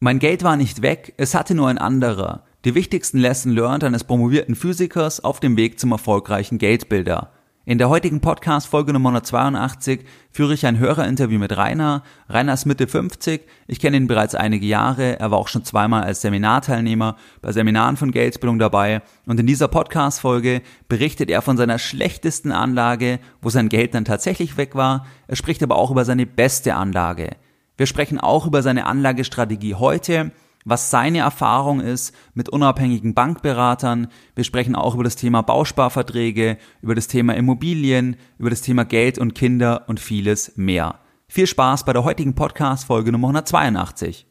[0.00, 2.44] Mein Geld war nicht weg, es hatte nur ein anderer.
[2.64, 7.32] Die wichtigsten Lesson learned eines promovierten Physikers auf dem Weg zum erfolgreichen Geldbilder.
[7.64, 12.04] In der heutigen Podcast-Folge Nummer 182 führe ich ein Hörerinterview mit Rainer.
[12.28, 16.04] Rainer ist Mitte 50, ich kenne ihn bereits einige Jahre, er war auch schon zweimal
[16.04, 21.80] als Seminarteilnehmer bei Seminaren von Geldbildung dabei und in dieser Podcast-Folge berichtet er von seiner
[21.80, 25.06] schlechtesten Anlage, wo sein Geld dann tatsächlich weg war.
[25.26, 27.30] Er spricht aber auch über seine beste Anlage.
[27.78, 30.32] Wir sprechen auch über seine Anlagestrategie heute,
[30.64, 34.08] was seine Erfahrung ist mit unabhängigen Bankberatern.
[34.34, 39.16] Wir sprechen auch über das Thema Bausparverträge, über das Thema Immobilien, über das Thema Geld
[39.16, 40.96] und Kinder und vieles mehr.
[41.28, 44.26] Viel Spaß bei der heutigen Podcast-Folge Nummer 182.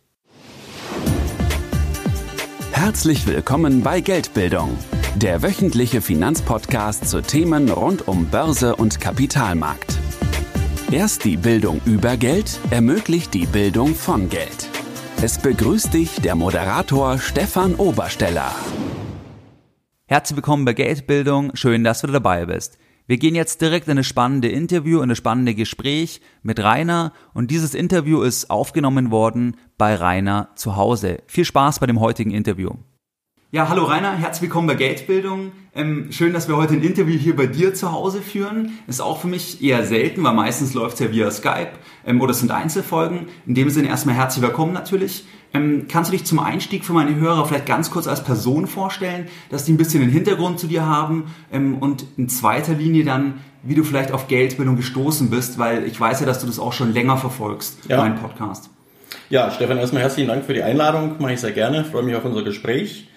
[2.74, 4.78] Herzlich willkommen bei Geldbildung,
[5.16, 9.97] der wöchentliche Finanzpodcast zu Themen rund um Börse und Kapitalmarkt.
[10.92, 14.70] Erst die Bildung über Geld ermöglicht die Bildung von Geld.
[15.22, 18.56] Es begrüßt dich der Moderator Stefan Obersteller.
[20.06, 22.78] Herzlich willkommen bei Geldbildung, schön, dass du dabei bist.
[23.06, 27.52] Wir gehen jetzt direkt in das spannende Interview, in das spannende Gespräch mit Rainer und
[27.52, 31.18] dieses Interview ist aufgenommen worden bei Rainer zu Hause.
[31.28, 32.70] Viel Spaß bei dem heutigen Interview.
[33.52, 35.52] Ja, hallo Rainer, herzlich willkommen bei Geldbildung.
[35.78, 38.80] Ähm, schön, dass wir heute ein Interview hier bei dir zu Hause führen.
[38.88, 41.70] Ist auch für mich eher selten, weil meistens läuft es ja via Skype
[42.04, 43.28] ähm, oder es sind Einzelfolgen.
[43.46, 45.26] In dem Sinne erstmal herzlich willkommen natürlich.
[45.54, 49.28] Ähm, kannst du dich zum Einstieg für meine Hörer vielleicht ganz kurz als Person vorstellen,
[49.52, 53.36] dass die ein bisschen den Hintergrund zu dir haben ähm, und in zweiter Linie dann,
[53.62, 56.74] wie du vielleicht auf Geldbildung gestoßen bist, weil ich weiß ja, dass du das auch
[56.74, 57.98] schon länger verfolgst, ja.
[57.98, 58.72] meinen Podcast.
[59.30, 61.18] Ja, Stefan, erstmal herzlichen Dank für die Einladung.
[61.20, 61.86] Mache ich sehr gerne.
[61.86, 63.10] Freue mich auf unser Gespräch.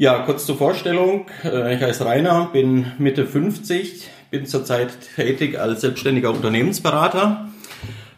[0.00, 1.26] Ja, kurz zur Vorstellung.
[1.44, 7.50] Äh, ich heiße Rainer, bin Mitte 50, bin zurzeit tätig als selbstständiger Unternehmensberater.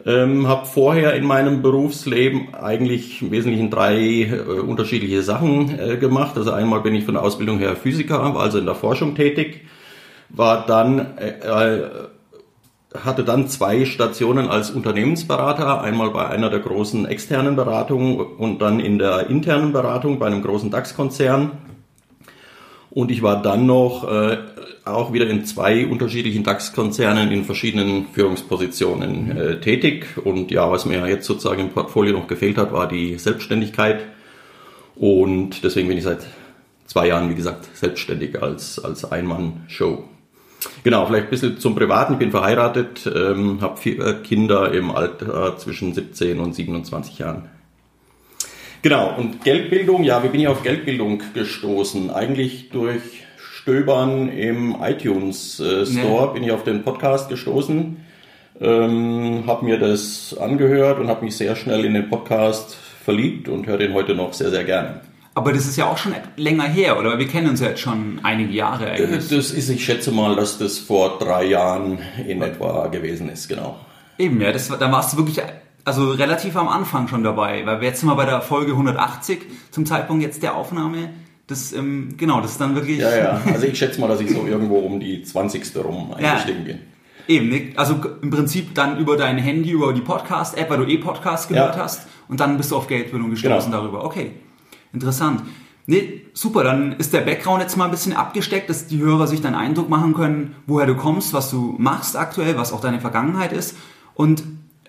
[0.05, 6.37] Ähm, habe vorher in meinem Berufsleben eigentlich im Wesentlichen drei äh, unterschiedliche Sachen äh, gemacht.
[6.37, 9.65] Also einmal bin ich von der Ausbildung her Physiker, war also in der Forschung tätig,
[10.29, 11.89] war dann äh, äh
[13.03, 18.79] hatte dann zwei Stationen als Unternehmensberater, einmal bei einer der großen externen Beratungen und dann
[18.79, 21.72] in der internen Beratung bei einem großen DAX-Konzern.
[22.93, 24.37] Und ich war dann noch äh,
[24.85, 30.05] auch wieder in zwei unterschiedlichen DAX-Konzernen in verschiedenen Führungspositionen äh, tätig.
[30.23, 34.01] Und ja, was mir jetzt sozusagen im Portfolio noch gefehlt hat, war die Selbstständigkeit.
[34.95, 36.19] Und deswegen bin ich seit
[36.85, 40.03] zwei Jahren, wie gesagt, selbstständig als, als Ein-Mann-Show.
[40.83, 42.13] Genau, vielleicht ein bisschen zum Privaten.
[42.13, 47.49] Ich bin verheiratet, ähm, habe vier Kinder im Alter zwischen 17 und 27 Jahren.
[48.83, 52.09] Genau, und Geldbildung, ja, wie bin ich auf Geldbildung gestoßen?
[52.09, 53.01] Eigentlich durch
[53.37, 56.33] Stöbern im iTunes äh, Store nee.
[56.33, 57.95] bin ich auf den Podcast gestoßen,
[58.59, 63.67] ähm, habe mir das angehört und habe mich sehr schnell in den Podcast verliebt und
[63.67, 64.99] höre den heute noch sehr, sehr gerne.
[65.33, 67.17] Aber das ist ja auch schon länger her, oder?
[67.17, 69.29] Wir kennen uns ja jetzt schon einige Jahre eigentlich.
[69.29, 73.77] Das ist, ich schätze mal, dass das vor drei Jahren in etwa gewesen ist, genau.
[74.17, 75.41] Eben, ja, das, da warst du wirklich
[75.85, 79.39] also relativ am Anfang schon dabei, weil wir jetzt sind mal bei der Folge 180
[79.71, 81.09] zum Zeitpunkt jetzt der Aufnahme.
[81.47, 82.99] Das, ähm, genau, das ist dann wirklich.
[82.99, 85.75] Ja, ja, also ich schätze mal, dass ich so irgendwo um die 20.
[85.77, 86.73] rum eingestiegen ja.
[86.73, 86.79] bin.
[87.27, 87.73] Eben, ne?
[87.75, 91.75] also im Prinzip dann über dein Handy, über die Podcast-App, weil du eh Podcast gehört
[91.75, 91.83] ja.
[91.83, 93.83] hast und dann bist du auf Geldbildung gestoßen genau.
[93.83, 94.05] darüber.
[94.05, 94.31] Okay,
[94.91, 95.43] interessant.
[95.85, 99.41] Nee, super, dann ist der Background jetzt mal ein bisschen abgesteckt, dass die Hörer sich
[99.41, 103.51] dann Eindruck machen können, woher du kommst, was du machst aktuell, was auch deine Vergangenheit
[103.51, 103.75] ist.
[104.15, 104.43] Und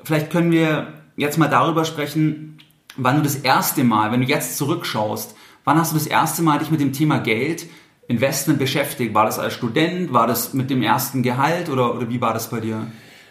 [0.05, 2.59] vielleicht können wir jetzt mal darüber sprechen,
[2.97, 5.35] wann du das erste Mal, wenn du jetzt zurückschaust,
[5.65, 7.67] wann hast du das erste Mal dich mit dem Thema Geld,
[8.07, 9.15] Investment beschäftigt?
[9.15, 10.13] War das als Student?
[10.13, 12.87] War das mit dem ersten Gehalt oder, oder wie war das bei dir?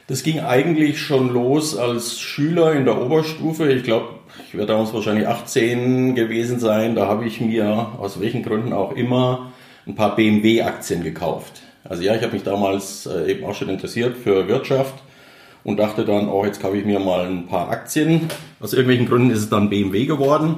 [0.08, 3.72] Das ging eigentlich schon los als Schüler in der Oberstufe.
[3.72, 4.16] Ich glaube,
[4.48, 6.96] ich werde damals wahrscheinlich 18 gewesen sein.
[6.96, 9.54] Da habe ich mir aus welchen Gründen auch immer
[9.88, 11.62] ein paar BMW-Aktien gekauft.
[11.84, 14.96] Also ja, ich habe mich damals äh, eben auch schon interessiert für Wirtschaft
[15.64, 18.28] und dachte dann, oh, jetzt kaufe ich mir mal ein paar Aktien.
[18.60, 20.58] Aus irgendwelchen Gründen ist es dann BMW geworden.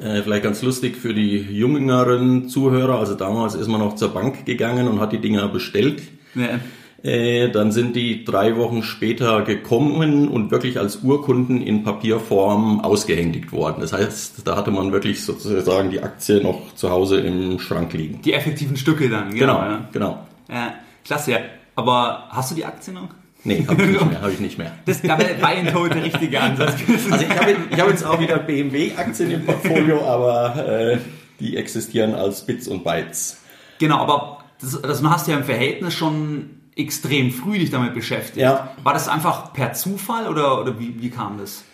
[0.00, 2.98] Äh, vielleicht ganz lustig für die jüngeren Zuhörer.
[2.98, 6.02] Also damals ist man noch zur Bank gegangen und hat die Dinger bestellt.
[6.34, 6.60] Ja.
[7.02, 13.50] Äh, dann sind die drei Wochen später gekommen und wirklich als Urkunden in Papierform ausgehändigt
[13.52, 13.80] worden.
[13.80, 18.22] Das heißt, da hatte man wirklich sozusagen die Aktie noch zu Hause im Schrank liegen.
[18.22, 19.58] Die effektiven Stücke dann, genau.
[19.58, 19.88] Genau, ja.
[19.92, 20.26] genau.
[20.48, 21.40] Ja, klasse.
[21.74, 23.08] Aber hast du die Aktie noch?
[23.44, 24.22] Nee, habe ich nicht mehr.
[24.22, 24.72] Hab ich nicht mehr.
[24.84, 26.74] Das da wäre Buy and Hold der richtige Ansatz.
[27.10, 30.98] Also ich habe hab jetzt auch wieder BMW-Aktien im Portfolio, aber äh,
[31.40, 33.40] die existieren als Bits und Bytes.
[33.78, 38.38] Genau, aber das, das hast du ja im Verhältnis schon extrem früh dich damit beschäftigt.
[38.38, 38.74] Ja.
[38.82, 41.64] War das einfach per Zufall oder, oder wie, wie kam das?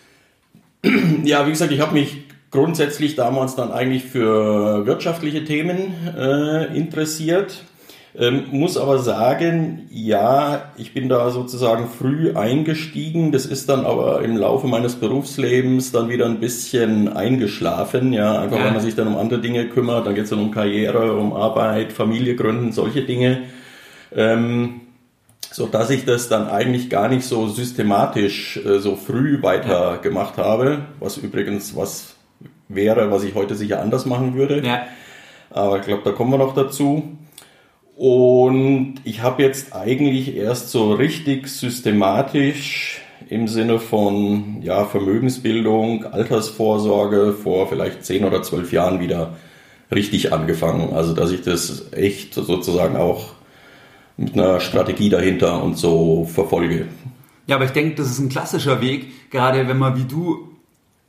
[1.23, 7.63] Ja, wie gesagt, ich habe mich grundsätzlich damals dann eigentlich für wirtschaftliche Themen äh, interessiert.
[8.17, 13.31] Ähm, muss aber sagen, ja, ich bin da sozusagen früh eingestiegen.
[13.31, 18.11] Das ist dann aber im Laufe meines Berufslebens dann wieder ein bisschen eingeschlafen.
[18.13, 18.65] Ja, einfach ja.
[18.65, 20.07] weil man sich dann um andere Dinge kümmert.
[20.07, 23.43] Dann geht es dann um Karriere, um Arbeit, Familie gründen, solche Dinge.
[24.15, 24.81] Ähm,
[25.51, 30.37] so dass ich das dann eigentlich gar nicht so systematisch äh, so früh weiter gemacht
[30.37, 32.15] habe, was übrigens was
[32.67, 34.65] wäre, was ich heute sicher anders machen würde.
[34.65, 34.83] Ja.
[35.49, 37.17] Aber ich glaube, da kommen wir noch dazu.
[37.99, 47.33] Und ich habe jetzt eigentlich erst so richtig systematisch im Sinne von ja, Vermögensbildung, Altersvorsorge
[47.33, 49.35] vor vielleicht zehn oder zwölf Jahren wieder
[49.93, 50.93] richtig angefangen.
[50.93, 53.33] Also dass ich das echt sozusagen auch
[54.15, 56.87] mit einer Strategie dahinter und so verfolge.
[57.47, 60.47] Ja, aber ich denke, das ist ein klassischer Weg, gerade wenn man wie du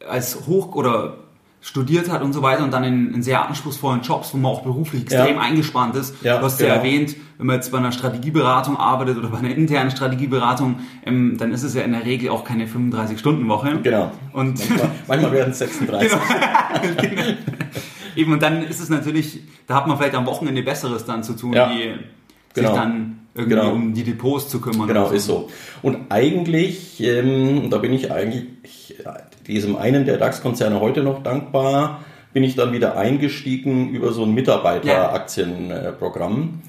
[0.08, 1.18] als Hoch- oder
[1.60, 4.62] studiert hat und so weiter und dann in, in sehr anspruchsvollen Jobs, wo man auch
[4.62, 5.40] beruflich extrem ja.
[5.42, 6.14] eingespannt ist.
[6.22, 6.78] Ja, du hast ja genau.
[6.78, 11.52] erwähnt, wenn man jetzt bei einer Strategieberatung arbeitet oder bei einer internen Strategieberatung, ähm, dann
[11.52, 13.80] ist es ja in der Regel auch keine 35-Stunden-Woche.
[13.82, 14.10] Genau.
[14.32, 16.10] Und manchmal, manchmal werden es 36.
[16.10, 17.02] genau.
[17.02, 17.22] genau.
[18.16, 21.34] Eben, und dann ist es natürlich, da hat man vielleicht am Wochenende Besseres dann zu
[21.34, 21.70] tun, ja.
[21.70, 21.94] wie
[22.54, 22.70] genau.
[22.70, 23.72] sich dann irgendwie genau.
[23.72, 24.86] um die Depots zu kümmern.
[24.88, 25.14] Genau, so.
[25.14, 25.48] ist so.
[25.82, 28.96] Und eigentlich, ähm, da bin ich eigentlich
[29.46, 32.00] diesem einen der DAX-Konzerne heute noch dankbar,
[32.32, 36.60] bin ich dann wieder eingestiegen über so ein Mitarbeiteraktienprogramm.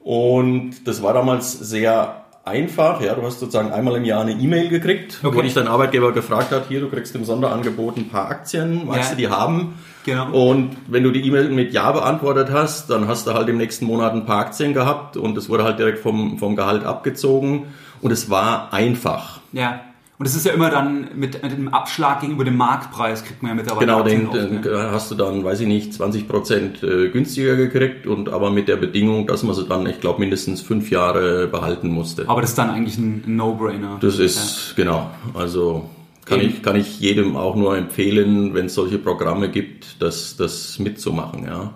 [0.00, 3.00] Und das war damals sehr einfach.
[3.00, 5.36] Ja, du hast sozusagen einmal im Jahr eine E-Mail gekriegt, okay.
[5.36, 9.10] wo dich dein Arbeitgeber gefragt hat, hier, du kriegst im Sonderangebot ein paar Aktien, magst
[9.10, 9.16] ja.
[9.16, 9.74] du die haben?
[10.04, 10.50] Genau.
[10.50, 13.84] Und wenn du die E-Mail mit Ja beantwortet hast, dann hast du halt im nächsten
[13.84, 17.66] Monat ein paar Aktien gehabt und es wurde halt direkt vom, vom Gehalt abgezogen
[18.00, 19.40] und es war einfach.
[19.52, 19.80] Ja.
[20.18, 23.50] Und es ist ja immer dann mit, mit dem Abschlag gegenüber dem Marktpreis kriegt man
[23.50, 23.86] ja mittlerweile.
[23.86, 24.90] Genau, den, den ne?
[24.92, 28.76] hast du dann, weiß ich nicht, 20 Prozent äh, günstiger gekriegt und aber mit der
[28.76, 32.28] Bedingung, dass man sie dann, ich glaube, mindestens fünf Jahre behalten musste.
[32.28, 33.98] Aber das ist dann eigentlich ein No-Brainer.
[34.00, 34.84] Das ist, ja.
[34.84, 35.90] genau, also
[36.24, 40.78] kann ich, kann ich jedem auch nur empfehlen, wenn es solche Programme gibt, das, das
[40.78, 41.74] mitzumachen, ja.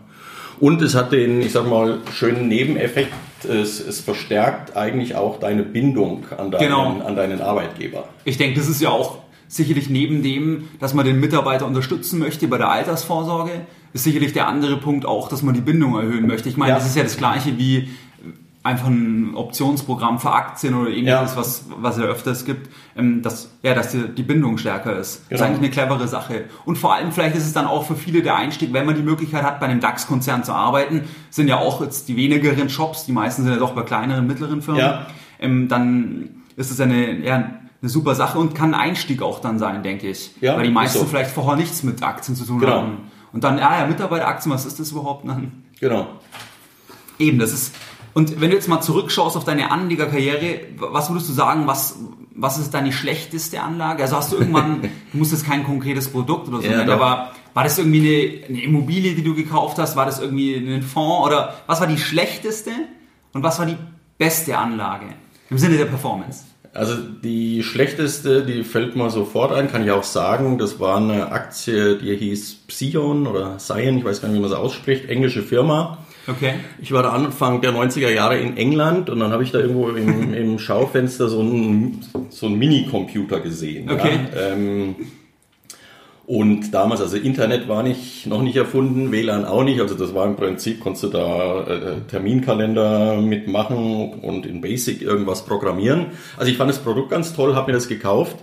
[0.59, 3.13] Und es hat den, ich sag mal, schönen Nebeneffekt,
[3.45, 7.03] es, es verstärkt eigentlich auch deine Bindung an deinen, genau.
[7.05, 8.09] an deinen Arbeitgeber.
[8.25, 12.49] Ich denke, das ist ja auch sicherlich neben dem, dass man den Mitarbeiter unterstützen möchte
[12.49, 16.49] bei der Altersvorsorge, ist sicherlich der andere Punkt auch, dass man die Bindung erhöhen möchte.
[16.49, 16.79] Ich meine, ja.
[16.79, 17.89] das ist ja das Gleiche wie
[18.67, 21.37] einfach ein Optionsprogramm für Aktien oder ähnliches, ja.
[21.37, 25.29] was, was es ja öfters gibt, ähm, dass, ja, dass die, die Bindung stärker ist.
[25.29, 25.31] Genau.
[25.31, 26.45] Das ist eigentlich eine clevere Sache.
[26.65, 29.03] Und vor allem vielleicht ist es dann auch für viele der Einstieg, wenn man die
[29.03, 33.13] Möglichkeit hat, bei einem DAX-Konzern zu arbeiten, sind ja auch jetzt die wenigeren Shops, die
[33.13, 35.07] meisten sind ja doch bei kleineren, mittleren Firmen, ja.
[35.39, 37.35] ähm, dann ist es eine, ja,
[37.83, 40.33] eine super Sache und kann ein Einstieg auch dann sein, denke ich.
[40.41, 41.05] Ja, Weil die meisten so.
[41.05, 42.73] vielleicht vorher nichts mit Aktien zu tun genau.
[42.73, 42.99] haben.
[43.33, 45.65] Und dann, ja, ja, Mitarbeiteraktien, was ist das überhaupt dann?
[45.79, 46.09] Genau.
[47.19, 47.75] Eben, das ist,
[48.17, 51.99] und wenn du jetzt mal zurückschaust auf deine Anlegerkarriere, was würdest du sagen, was,
[52.35, 54.03] was ist deine schlechteste Anlage?
[54.03, 54.81] Also hast du irgendwann,
[55.13, 58.49] du musst jetzt kein konkretes Produkt oder so ja, nennen, aber war das irgendwie eine,
[58.49, 59.97] eine, Immobilie, die du gekauft hast?
[59.97, 61.27] War das irgendwie ein Fonds?
[61.27, 62.71] Oder was war die schlechteste
[63.35, 63.77] und was war die
[64.17, 65.09] beste Anlage
[65.51, 66.45] im Sinne der Performance?
[66.73, 70.57] Also die schlechteste, die fällt mir sofort ein, kann ich auch sagen.
[70.57, 74.49] Das war eine Aktie, die hieß Psion oder Cyan, ich weiß gar nicht, wie man
[74.49, 75.99] sie ausspricht, englische Firma.
[76.29, 76.55] Okay.
[76.81, 79.89] Ich war da Anfang der 90er Jahre in England und dann habe ich da irgendwo
[79.91, 83.91] im, im Schaufenster so einen, so einen Mini-Computer gesehen.
[83.91, 84.19] Okay.
[84.35, 84.53] Ja.
[84.53, 84.97] Ähm,
[86.27, 89.81] und damals, also Internet war nicht, noch nicht erfunden, WLAN auch nicht.
[89.81, 95.45] Also das war im Prinzip, konntest du da äh, Terminkalender mitmachen und in Basic irgendwas
[95.45, 96.07] programmieren.
[96.37, 98.37] Also ich fand das Produkt ganz toll, habe mir das gekauft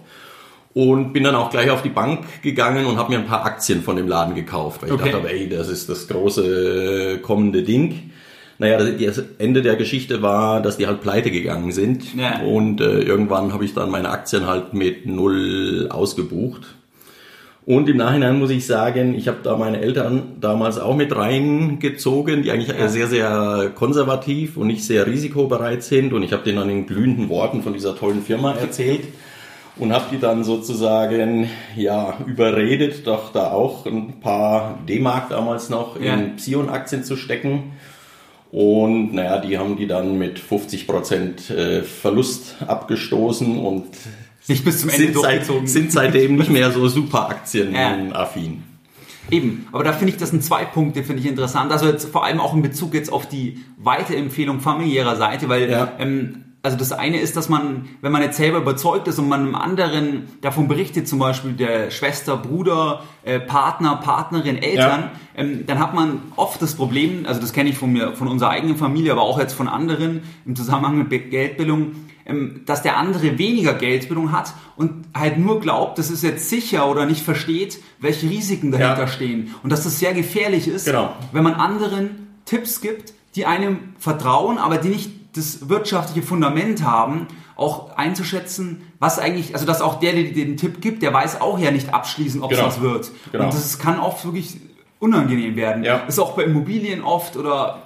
[0.74, 3.82] und bin dann auch gleich auf die Bank gegangen und habe mir ein paar Aktien
[3.82, 5.12] von dem Laden gekauft, weil ich okay.
[5.12, 8.12] dachte, ey, das ist das große kommende Ding.
[8.60, 12.39] Naja, das Ende der Geschichte war, dass die halt pleite gegangen sind ja.
[12.42, 16.75] und äh, irgendwann habe ich dann meine Aktien halt mit null ausgebucht.
[17.65, 22.44] Und im Nachhinein muss ich sagen, ich habe da meine Eltern damals auch mit reingezogen,
[22.44, 22.89] die eigentlich ja.
[22.89, 26.12] sehr, sehr konservativ und nicht sehr risikobereit sind.
[26.12, 29.06] Und ich habe denen dann in glühenden Worten von dieser tollen Firma erzählt
[29.77, 36.00] und habe die dann sozusagen ja überredet, doch da auch ein paar D-Mark damals noch
[36.00, 36.13] ja.
[36.13, 37.74] in Psion-Aktien zu stecken.
[38.51, 43.86] Und naja, die haben die dann mit 50 Prozent äh, Verlust abgestoßen und
[44.48, 48.44] nicht bis zum Ende sind, seit, sind seitdem nicht mehr so super aktienaffin.
[48.53, 48.74] Ja.
[49.32, 51.72] Eben, aber da finde ich, das sind zwei Punkte, finde ich interessant.
[51.72, 55.94] Also jetzt vor allem auch in Bezug jetzt auf die Weiterempfehlung familiärer Seite, weil ja.
[55.98, 59.41] ähm, also das eine ist, dass man, wenn man jetzt selber überzeugt ist und man
[59.41, 65.12] einem anderen davon berichtet, zum Beispiel der Schwester, Bruder, äh, Partner, Partnerin, Eltern, ja.
[65.36, 68.51] ähm, dann hat man oft das Problem, also das kenne ich von mir, von unserer
[68.51, 73.38] eigenen Familie, aber auch jetzt von anderen im Zusammenhang mit Geldbildung, ähm, dass der andere
[73.38, 78.29] weniger Geldbildung hat und halt nur glaubt, das ist jetzt sicher oder nicht versteht, welche
[78.29, 79.08] Risiken dahinter ja.
[79.08, 81.13] stehen und dass das sehr gefährlich ist, genau.
[81.34, 87.28] wenn man anderen Tipps gibt, die einem vertrauen, aber die nicht das wirtschaftliche Fundament haben,
[87.56, 91.60] auch einzuschätzen, was eigentlich, also dass auch der, der den Tipp gibt, der weiß auch
[91.60, 92.70] ja nicht abschließend, ob es genau.
[92.70, 93.12] was wird.
[93.32, 93.46] Genau.
[93.46, 94.58] Und das kann oft wirklich
[95.00, 95.84] unangenehm werden.
[95.84, 96.00] Ja.
[96.00, 97.84] Das ist auch bei Immobilien oft oder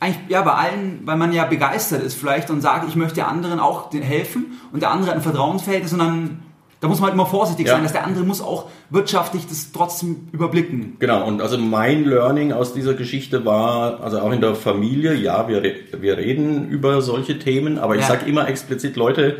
[0.00, 3.58] eigentlich ja bei allen, weil man ja begeistert ist vielleicht und sagt, ich möchte anderen
[3.60, 6.42] auch helfen und der andere hat ein Vertrauensverhältnis und dann
[6.80, 7.74] da muss man halt immer vorsichtig ja.
[7.74, 10.96] sein, dass der andere muss auch wirtschaftlich das trotzdem überblicken.
[10.98, 15.48] Genau, und also mein Learning aus dieser Geschichte war, also auch in der Familie, ja,
[15.48, 15.62] wir,
[15.98, 18.08] wir reden über solche Themen, aber ich ja.
[18.08, 19.38] sage immer explizit, Leute,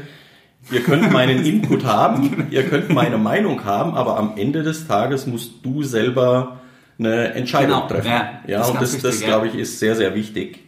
[0.71, 5.27] ihr könnt meinen Input haben, ihr könnt meine Meinung haben, aber am Ende des Tages
[5.27, 6.61] musst du selber
[6.99, 7.89] eine Entscheidung genau.
[7.89, 8.09] treffen.
[8.09, 10.61] Ja, ja das und das, das glaube ich, ist sehr, sehr wichtig.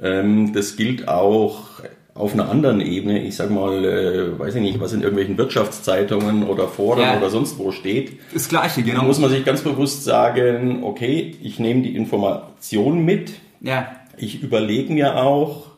[0.00, 1.80] Ähm, das gilt auch
[2.14, 6.46] auf einer anderen Ebene, ich sag mal, äh, weiß ich nicht, was in irgendwelchen Wirtschaftszeitungen
[6.46, 7.16] oder Foren ja.
[7.16, 8.18] oder sonst wo steht.
[8.34, 9.04] Das Gleiche, genau.
[9.04, 13.32] muss man sich ganz bewusst sagen, okay, ich nehme die Information mit.
[13.60, 13.92] Ja.
[14.18, 15.68] Ich überlege mir auch,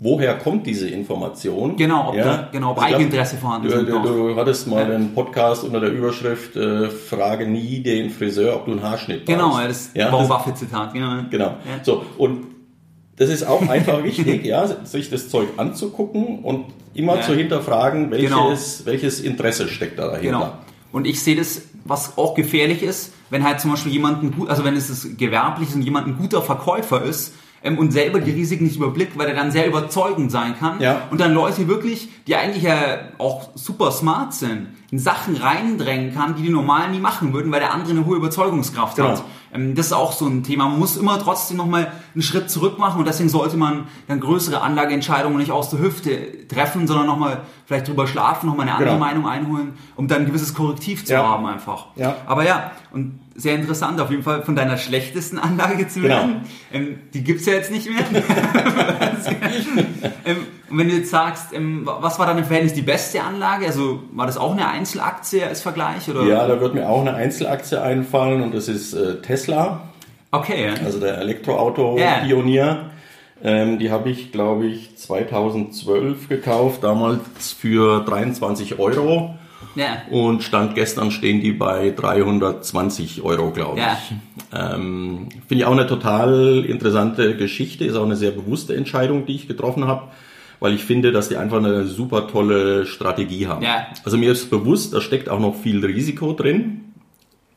[0.00, 1.76] woher kommt diese Information?
[1.76, 2.24] Genau, ob ja?
[2.24, 4.94] da, genau, ob also Eigeninteresse vorhanden du, du, du, hattest mal ja.
[4.94, 9.50] einen Podcast unter der Überschrift äh, Frage nie den Friseur, ob du einen Haarschnitt genau,
[9.50, 9.58] brauchst.
[9.58, 10.94] Genau, das ja, Warren Buffett-Zitat.
[10.94, 11.24] Genau.
[11.30, 11.56] genau.
[11.82, 12.49] So, und
[13.20, 17.22] das ist auch einfach wichtig, ja, sich das Zeug anzugucken und immer ja.
[17.22, 18.56] zu hinterfragen, welches, genau.
[18.84, 20.38] welches Interesse steckt da dahinter.
[20.38, 20.52] Genau.
[20.90, 24.64] Und ich sehe das, was auch gefährlich ist, wenn halt zum Beispiel jemand gut, also
[24.64, 28.64] wenn es gewerblich ist und jemand ein guter Verkäufer ist, ähm, und selber die Risiken
[28.64, 30.80] nicht überblickt, weil er dann sehr überzeugend sein kann.
[30.80, 31.02] Ja.
[31.10, 36.36] Und dann Leute wirklich, die eigentlich ja auch super smart sind, in Sachen reindrängen kann,
[36.36, 39.10] die die normal nie machen würden, weil der andere eine hohe Überzeugungskraft genau.
[39.10, 39.24] hat.
[39.52, 40.68] Ähm, das ist auch so ein Thema.
[40.68, 44.60] Man muss immer trotzdem nochmal einen Schritt zurück machen und deswegen sollte man dann größere
[44.60, 49.04] Anlageentscheidungen nicht aus der Hüfte treffen, sondern nochmal vielleicht drüber schlafen, nochmal eine andere genau.
[49.04, 51.26] Meinung einholen, um dann ein gewisses Korrektiv zu ja.
[51.26, 51.86] haben einfach.
[51.96, 52.16] Ja.
[52.26, 56.42] Aber ja, und sehr interessant auf jeden Fall von deiner schlechtesten Anlage zu hören.
[56.72, 56.84] Genau.
[56.84, 58.00] Ähm, die gibt's ja jetzt nicht mehr.
[60.24, 63.66] ähm, und wenn du jetzt sagst, ähm, was war dann im Verhältnis die beste Anlage?
[63.66, 66.08] Also war das auch eine Einzelaktie als Vergleich?
[66.08, 66.24] Oder?
[66.24, 69.88] Ja, da wird mir auch eine Einzelaktie einfallen und das ist äh, Tesla.
[70.30, 70.66] Okay.
[70.66, 70.74] Ja.
[70.84, 72.64] Also der Elektroauto-Pionier.
[72.64, 72.90] Yeah.
[73.42, 79.34] Ähm, die habe ich, glaube ich, 2012 gekauft, damals für 23 Euro.
[79.74, 80.02] Ja.
[80.10, 83.98] Und stand gestern stehen die bei 320 Euro, glaube ja.
[83.98, 84.16] ich.
[84.52, 89.36] Ähm, Finde ich auch eine total interessante Geschichte, ist auch eine sehr bewusste Entscheidung, die
[89.36, 90.08] ich getroffen habe,
[90.58, 93.62] weil ich finde, dass die einfach eine super tolle Strategie haben.
[93.62, 93.86] Ja.
[94.04, 96.92] Also mir ist bewusst, da steckt auch noch viel Risiko drin.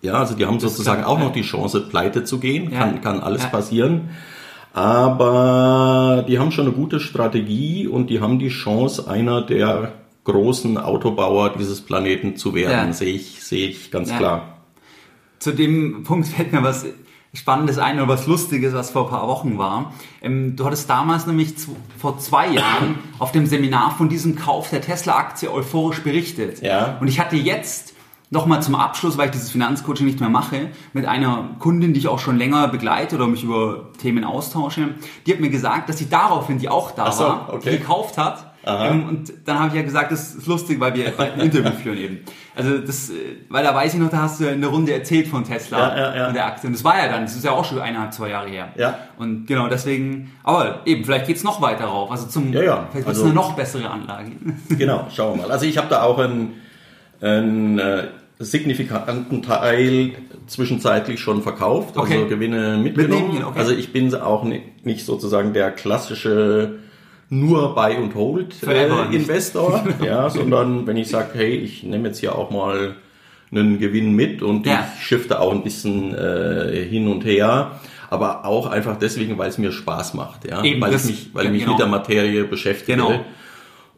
[0.02, 3.02] Ja, also die haben das sozusagen klar, auch noch die Chance, pleite zu gehen, kann,
[3.02, 4.10] kann alles passieren.
[4.74, 9.94] Aber die haben schon eine gute Strategie und die haben die Chance, einer der
[10.24, 12.94] großen Autobauer dieses Planeten zu werden, ja.
[12.94, 14.18] sehe ich, sehe ich ganz ja.
[14.18, 14.58] klar.
[15.40, 16.86] Zu dem Punkt fällt mir was
[17.36, 19.94] Spannendes ein oder was Lustiges, was vor ein paar Wochen war.
[20.22, 21.56] Ähm, du hattest damals nämlich
[21.98, 26.62] vor zwei Jahren auf dem Seminar von diesem Kauf der Tesla-Aktie euphorisch berichtet.
[26.62, 26.98] Ja.
[27.02, 27.96] Und ich hatte jetzt
[28.30, 32.08] nochmal zum Abschluss, weil ich dieses Finanzcoaching nicht mehr mache, mit einer Kundin, die ich
[32.08, 36.10] auch schon länger begleite oder mich über Themen austausche, die hat mir gesagt, dass sie
[36.10, 37.78] daraufhin, die auch da so, war, okay.
[37.78, 41.40] gekauft hat ähm, und dann habe ich ja gesagt, das ist lustig, weil wir ein
[41.40, 42.20] Interview führen eben.
[42.56, 43.14] Also das, äh,
[43.50, 46.16] weil da weiß ich noch, da hast du eine Runde erzählt von Tesla ja, ja,
[46.16, 46.28] ja.
[46.28, 46.68] und der Aktie.
[46.68, 48.70] Und das war ja dann, das ist ja auch schon eineinhalb, zwei Jahre her.
[48.78, 49.00] Ja.
[49.18, 52.10] Und genau deswegen, aber eben, vielleicht geht's noch weiter rauf.
[52.10, 52.88] Also zum, ja, ja.
[52.92, 54.32] vielleicht also, eine noch bessere Anlage.
[54.78, 55.52] Genau, schauen wir mal.
[55.52, 56.54] Also ich habe da auch einen,
[57.22, 58.08] einen äh,
[58.40, 60.14] signifikanten Teil
[60.48, 62.16] zwischenzeitlich schon verkauft, also okay.
[62.16, 63.28] also Gewinne mitgenommen.
[63.28, 63.46] mitnehmen.
[63.46, 63.60] Okay.
[63.60, 66.80] Also ich bin auch nicht sozusagen der klassische
[67.40, 72.20] nur Buy und Hold äh, Investor, ja, sondern wenn ich sage, hey, ich nehme jetzt
[72.20, 72.96] hier auch mal
[73.52, 74.88] einen Gewinn mit und ja.
[74.98, 79.58] ich shifte auch ein bisschen äh, hin und her, aber auch einfach deswegen, weil es
[79.58, 81.74] mir Spaß macht, ja, Eben, weil das, ich mich, weil ja, ich mich genau.
[81.74, 82.98] mit der Materie beschäftige.
[82.98, 83.26] Genau.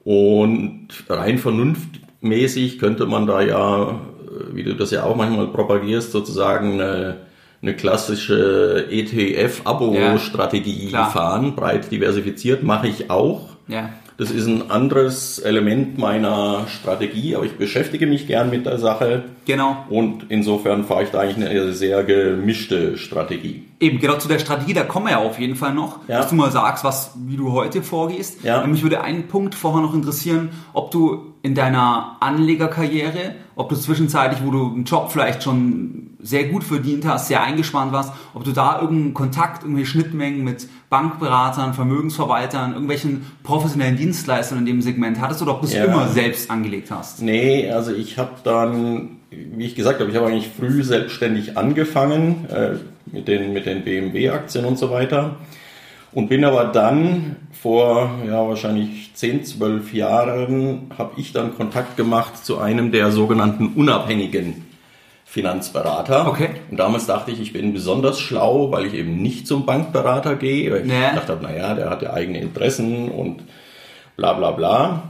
[0.04, 4.00] Und rein vernunftmäßig könnte man da ja,
[4.52, 7.25] wie du das ja auch manchmal propagierst, sozusagen eine
[7.66, 13.50] eine klassische ETF-Abo-Strategie ja, fahren, breit diversifiziert, mache ich auch.
[13.68, 13.90] Ja.
[14.18, 19.24] Das ist ein anderes Element meiner Strategie, aber ich beschäftige mich gern mit der Sache.
[19.46, 19.76] Genau.
[19.90, 23.66] Und insofern fahre ich da eigentlich eine sehr gemischte Strategie.
[23.82, 26.20] Eben, genau zu der Strategie, da kommen wir ja auf jeden Fall noch, ja.
[26.20, 28.44] dass du mal sagst, was, wie du heute vorgehst.
[28.44, 28.66] Ja.
[28.66, 34.40] Mich würde ein Punkt vorher noch interessieren, ob du in deiner Anlegerkarriere, ob du zwischenzeitlich,
[34.46, 38.52] wo du einen Job vielleicht schon sehr gut verdient hast, sehr eingespannt warst, ob du
[38.52, 45.42] da irgendeinen Kontakt, irgendwelche Schnittmengen mit Bankberatern, Vermögensverwaltern, irgendwelchen professionellen Dienstleistern in dem Segment hattest
[45.44, 45.86] oder ob du es ja.
[45.86, 47.22] immer selbst angelegt hast?
[47.22, 52.46] Nee, also ich habe dann, wie ich gesagt habe, ich habe eigentlich früh selbstständig angefangen
[52.50, 52.72] äh,
[53.06, 55.36] mit den, mit den BMW-Aktien und so weiter
[56.12, 62.44] und bin aber dann vor ja, wahrscheinlich 10, 12 Jahren habe ich dann Kontakt gemacht
[62.44, 64.65] zu einem der sogenannten unabhängigen
[65.36, 66.30] Finanzberater.
[66.30, 66.52] Okay.
[66.72, 70.72] Und damals dachte ich, ich bin besonders schlau, weil ich eben nicht zum Bankberater gehe.
[70.72, 71.14] Weil ich nee.
[71.14, 73.44] dachte, naja, der hat ja eigene Interessen und
[74.16, 75.04] bla bla bla.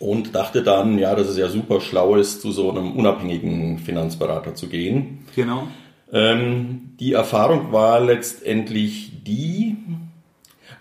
[0.00, 4.56] Und dachte dann, ja, dass es ja super schlau ist, zu so einem unabhängigen Finanzberater
[4.56, 5.24] zu gehen.
[5.36, 5.68] Genau.
[6.12, 9.76] Ähm, die Erfahrung war letztendlich die,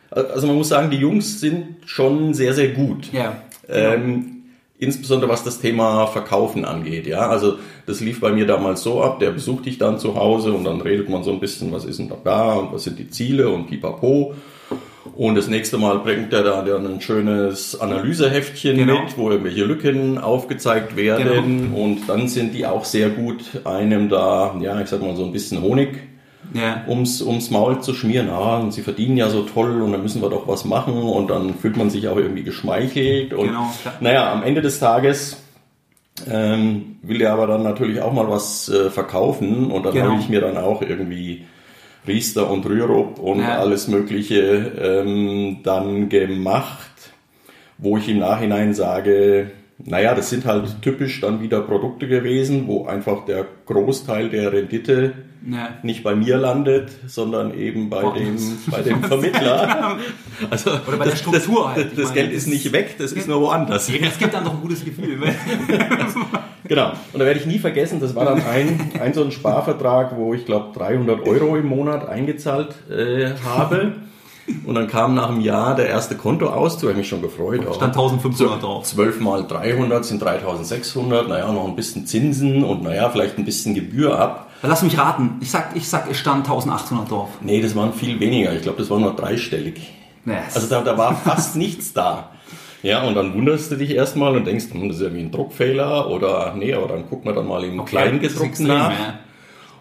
[0.10, 3.14] also man muss sagen, die Jungs sind schon sehr, sehr gut.
[3.14, 3.44] Ja.
[3.70, 4.35] Ähm,
[4.78, 7.08] insbesondere was das Thema Verkaufen angeht.
[7.08, 10.54] Ja, also das lief bei mir damals so ab, der besucht dich dann zu Hause
[10.54, 13.10] und dann redet man so ein bisschen, was ist denn da und was sind die
[13.10, 14.36] Ziele und pipapo.
[15.16, 19.04] Und das nächste Mal bringt er da dann ein schönes Analyseheftchen genau.
[19.04, 21.72] mit, wo irgendwelche Lücken aufgezeigt werden.
[21.72, 21.84] Genau.
[21.84, 25.32] Und dann sind die auch sehr gut einem da, ja, ich sag mal so ein
[25.32, 26.00] bisschen Honig
[26.54, 26.84] ja.
[26.88, 28.30] ums, ums Maul zu schmieren.
[28.30, 31.30] Ah, und sie verdienen ja so toll und dann müssen wir doch was machen und
[31.30, 33.34] dann fühlt man sich auch irgendwie geschmeichelt.
[33.34, 35.38] Und genau, naja, am Ende des Tages
[36.30, 40.12] ähm, will er aber dann natürlich auch mal was äh, verkaufen und dann genau.
[40.12, 41.46] habe ich mir dann auch irgendwie
[42.08, 43.58] Riester und Rürup und ja.
[43.58, 46.92] alles Mögliche ähm, dann gemacht,
[47.78, 52.86] wo ich im Nachhinein sage, naja, das sind halt typisch dann wieder Produkte gewesen, wo
[52.86, 55.14] einfach der Großteil der Rendite
[55.52, 55.70] ja.
[55.84, 58.38] nicht bei mir landet, sondern eben bei dem,
[58.72, 59.98] bei dem Vermittler.
[60.50, 61.92] Also, Oder bei der Struktur das, halt.
[61.94, 63.88] Das, das Geld ist nicht weg, das ist nur woanders.
[63.88, 65.18] Es gibt dann doch ein gutes Gefühl.
[66.68, 66.92] genau.
[67.14, 70.34] Und da werde ich nie vergessen, das war dann ein, ein so ein Sparvertrag, wo
[70.34, 73.94] ich glaube 300 Euro im Monat eingezahlt äh, habe.
[74.66, 77.62] Und dann kam nach einem Jahr der erste Kontoauszug, habe mich schon gefreut.
[77.62, 78.84] Stand 1500 drauf.
[78.84, 83.74] 12 mal 300 sind 3600, naja, noch ein bisschen Zinsen und naja, vielleicht ein bisschen
[83.74, 84.52] Gebühr ab.
[84.62, 87.30] Lass mich raten, ich sag, ich sag, es stand 1800 drauf.
[87.42, 89.82] Nee, das waren viel weniger, ich glaube, das war nur dreistellig.
[90.26, 90.56] Yes.
[90.56, 92.32] Also da, da war fast nichts da.
[92.82, 95.32] Ja, und dann wunderst du dich erstmal und denkst, hm, das ist ja wie ein
[95.32, 98.92] Druckfehler oder nee, aber dann gucken wir dann mal im okay, Kleingedruckten nach.
[98.92, 99.20] Ja.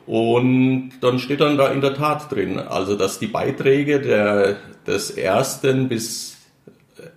[0.06, 5.10] Und dann steht dann da in der Tat drin, also dass die Beiträge der, des
[5.10, 6.36] ersten bis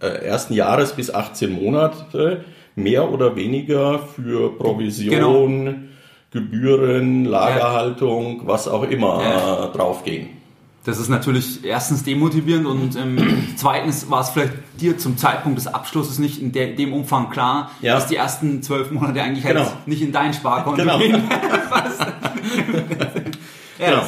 [0.02, 2.46] äh, ersten Jahres bis 18 Monate
[2.76, 5.76] mehr oder weniger für Provision, genau.
[6.32, 8.48] Gebühren, Lagerhaltung, ja.
[8.48, 9.68] was auch immer ja.
[9.68, 10.30] draufgehen.
[10.88, 13.18] Das ist natürlich erstens demotivierend und ähm,
[13.58, 17.72] zweitens war es vielleicht dir zum Zeitpunkt des Abschlusses nicht in der, dem Umfang klar,
[17.82, 17.96] ja.
[17.96, 19.68] dass die ersten zwölf Monate eigentlich halt genau.
[19.68, 20.98] halt nicht in dein Sparkonto genau.
[20.98, 21.22] gehen.
[23.80, 24.02] Genau.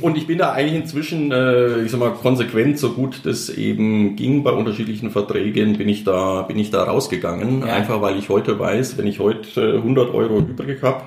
[0.00, 4.16] Und ich bin da eigentlich inzwischen, äh, ich sag mal, konsequent, so gut das eben
[4.16, 7.60] ging bei unterschiedlichen Verträgen, bin ich da, bin ich da rausgegangen.
[7.60, 7.74] Ja.
[7.74, 11.02] Einfach weil ich heute weiß, wenn ich heute 100 Euro übrig habe,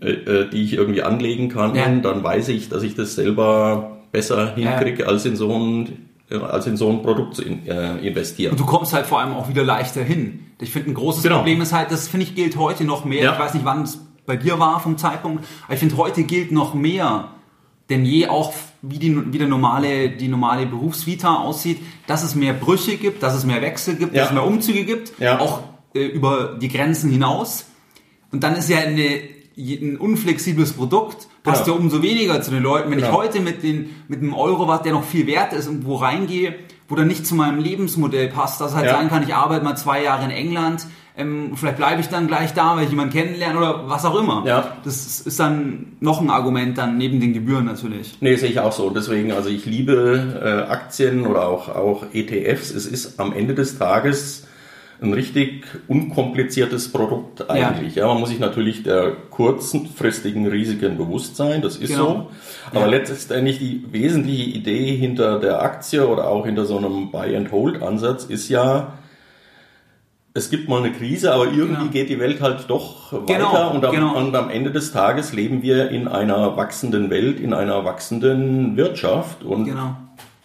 [0.00, 1.86] äh, äh, die ich irgendwie anlegen kann, ja.
[1.86, 5.08] dann weiß ich, dass ich das selber besser hinkriege, ja.
[5.08, 8.52] als in so ein als in so ein Produkt zu in, äh, investieren.
[8.52, 10.46] Und du kommst halt vor allem auch wieder leichter hin.
[10.58, 11.36] Ich finde, ein großes genau.
[11.36, 13.24] Problem ist halt, das finde ich gilt heute noch mehr.
[13.24, 13.32] Ja.
[13.34, 16.50] Ich weiß nicht, wann es bei dir war vom Zeitpunkt, aber ich finde, heute gilt
[16.50, 17.28] noch mehr
[17.90, 22.54] denn je auch, wie, die, wie der normale, die normale Berufsvita aussieht, dass es mehr
[22.54, 24.22] Brüche gibt, dass es mehr Wechsel gibt, ja.
[24.22, 25.38] dass es mehr Umzüge gibt, ja.
[25.38, 25.62] auch
[25.94, 27.66] äh, über die Grenzen hinaus.
[28.32, 29.20] Und dann ist ja eine,
[29.56, 31.76] ein unflexibles Produkt, passt genau.
[31.76, 32.90] ja umso weniger zu den Leuten.
[32.90, 33.10] Wenn genau.
[33.10, 36.54] ich heute mit, den, mit einem Eurowatt, der noch viel wert ist, irgendwo reingehe,
[36.88, 38.92] wo dann nicht zu meinem Lebensmodell passt, dass halt ja.
[38.92, 40.86] sagen kann, ich arbeite mal zwei Jahre in England,
[41.16, 44.42] ähm, vielleicht bleibe ich dann gleich da, weil ich jemanden kennenlerne oder was auch immer.
[44.46, 44.76] Ja.
[44.84, 48.16] Das ist dann noch ein Argument dann neben den Gebühren natürlich.
[48.20, 48.90] Nee, sehe ich auch so.
[48.90, 52.70] Deswegen, also ich liebe äh, Aktien oder auch, auch ETFs.
[52.70, 54.48] Es ist am Ende des Tages
[55.04, 57.94] ein richtig unkompliziertes Produkt eigentlich.
[57.94, 58.02] Ja.
[58.02, 58.08] ja.
[58.08, 62.04] man muss sich natürlich der kurzfristigen Risiken bewusst sein, das ist genau.
[62.06, 62.30] so.
[62.70, 62.98] Aber ja.
[62.98, 68.94] letztendlich die wesentliche Idee hinter der Aktie oder auch hinter so einem Buy-and-Hold-Ansatz ist ja,
[70.32, 71.90] es gibt mal eine Krise, aber irgendwie genau.
[71.90, 74.16] geht die Welt halt doch weiter genau, und, am, genau.
[74.16, 79.44] und, am, Ende des Tages leben wir in einer wachsenden Welt, in einer wachsenden Wirtschaft
[79.44, 79.96] und genau.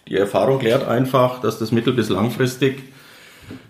[0.06, 2.89] die Erfahrung lehrt einfach, dass das mittel- bis langfristig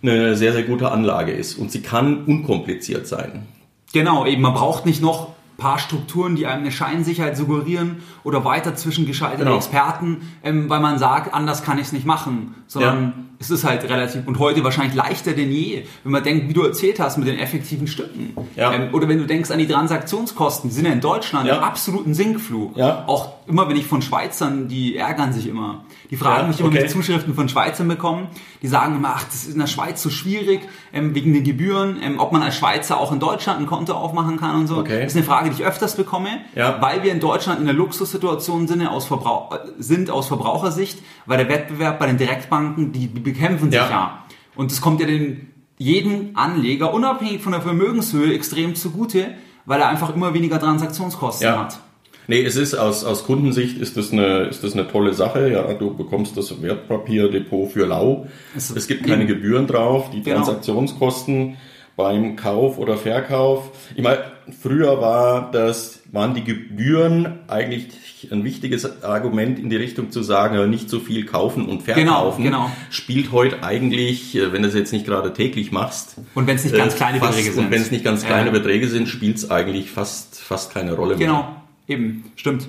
[0.02, 1.58] eine sehr, sehr gute Anlage ist.
[1.58, 3.46] Und sie kann unkompliziert sein.
[3.92, 5.28] Genau, eben, man braucht nicht noch
[5.60, 9.56] paar Strukturen, die einem eine Scheinsicherheit suggerieren oder weiter zwischengeschaltete genau.
[9.56, 13.29] Experten, ähm, weil man sagt, anders kann ich es nicht machen, sondern.
[13.40, 16.62] Es ist halt relativ und heute wahrscheinlich leichter denn je, wenn man denkt, wie du
[16.62, 18.34] erzählt hast, mit den effektiven Stücken.
[18.54, 18.70] Ja.
[18.70, 21.56] Ähm, oder wenn du denkst an die Transaktionskosten, die sind ja in Deutschland ja.
[21.56, 22.76] im absoluten Sinkflug.
[22.76, 23.04] Ja.
[23.06, 25.84] Auch immer, wenn ich von Schweizern, die ärgern sich immer.
[26.10, 26.78] Die fragen mich immer, okay.
[26.78, 28.28] wenn ich Zuschriften von Schweizern bekomme,
[28.60, 30.60] die sagen immer, ach, das ist in der Schweiz so schwierig,
[30.92, 34.38] ähm, wegen den Gebühren, ähm, ob man als Schweizer auch in Deutschland ein Konto aufmachen
[34.38, 34.76] kann und so.
[34.76, 35.02] Okay.
[35.02, 36.76] Das ist eine Frage, die ich öfters bekomme, ja.
[36.82, 41.48] weil wir in Deutschland in der Luxussituation sind aus, Verbrauch sind aus Verbrauchersicht, weil der
[41.48, 43.90] Wettbewerb bei den Direktbanken, die, die bekämpfen sich ja.
[43.90, 44.24] ja.
[44.56, 49.88] Und das kommt ja den jeden Anleger, unabhängig von der Vermögenshöhe, extrem zugute, weil er
[49.88, 51.58] einfach immer weniger Transaktionskosten ja.
[51.58, 51.80] hat.
[52.26, 55.50] Nee, es ist aus, aus Kundensicht ist das, eine, ist das eine tolle Sache.
[55.50, 58.28] Ja, du bekommst das Wertpapierdepot für lau.
[58.54, 60.10] Es, es gibt keine Gebühren drauf.
[60.10, 60.44] Die genau.
[62.02, 63.70] Beim Kauf oder Verkauf.
[63.94, 64.20] Ich meine,
[64.62, 67.88] früher war das, waren die Gebühren eigentlich
[68.30, 72.42] ein wichtiges Argument in die Richtung zu sagen, nicht so viel kaufen und verkaufen.
[72.42, 72.72] Genau, genau.
[72.88, 76.16] Spielt heute eigentlich, äh, wenn du es jetzt nicht gerade täglich machst.
[76.34, 77.64] Und wenn es nicht ganz äh, kleine fast, Beträge sind.
[77.64, 78.52] Und wenn es nicht ganz kleine ja.
[78.52, 81.26] Beträge sind, spielt es eigentlich fast, fast keine Rolle mehr.
[81.26, 81.56] Genau.
[81.86, 82.68] Eben, stimmt.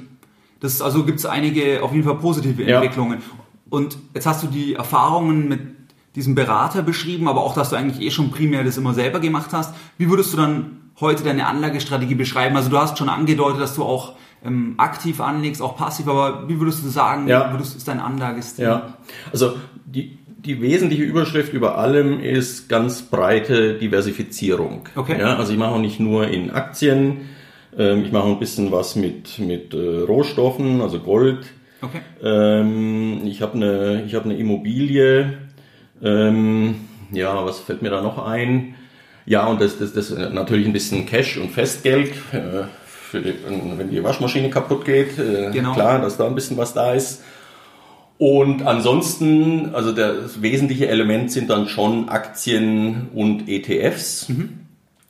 [0.59, 3.19] Das also gibt es einige auf jeden Fall positive Entwicklungen.
[3.19, 3.41] Ja.
[3.69, 5.80] Und jetzt hast du die Erfahrungen mit
[6.15, 9.51] diesem Berater beschrieben, aber auch, dass du eigentlich eh schon primär das immer selber gemacht
[9.53, 9.73] hast.
[9.97, 12.55] Wie würdest du dann heute deine Anlagestrategie beschreiben?
[12.55, 16.59] Also du hast schon angedeutet, dass du auch ähm, aktiv anlegst, auch passiv, aber wie
[16.59, 17.51] würdest du sagen, ja.
[17.51, 18.65] würdest, ist dein Anlagestil?
[18.65, 18.97] Ja,
[19.31, 19.53] also
[19.85, 24.89] die, die wesentliche Überschrift über allem ist ganz breite Diversifizierung.
[24.95, 25.19] Okay.
[25.19, 27.29] Ja, also ich mache auch nicht nur in Aktien,
[27.77, 31.45] ähm, ich mache ein bisschen was mit, mit äh, Rohstoffen, also Gold.
[31.81, 32.01] Okay.
[32.21, 35.37] Ähm, ich habe eine, ich hab eine Immobilie.
[36.03, 36.75] Ähm,
[37.11, 38.75] ja, was fällt mir da noch ein?
[39.25, 42.13] Ja, und das, das, das natürlich ein bisschen Cash und Festgeld.
[42.31, 42.63] Äh,
[43.11, 43.33] für die,
[43.77, 45.73] wenn die Waschmaschine kaputt geht, äh, genau.
[45.73, 47.21] klar, dass da ein bisschen was da ist.
[48.17, 54.29] Und ansonsten, also das wesentliche Element sind dann schon Aktien und ETFs.
[54.29, 54.59] Mhm.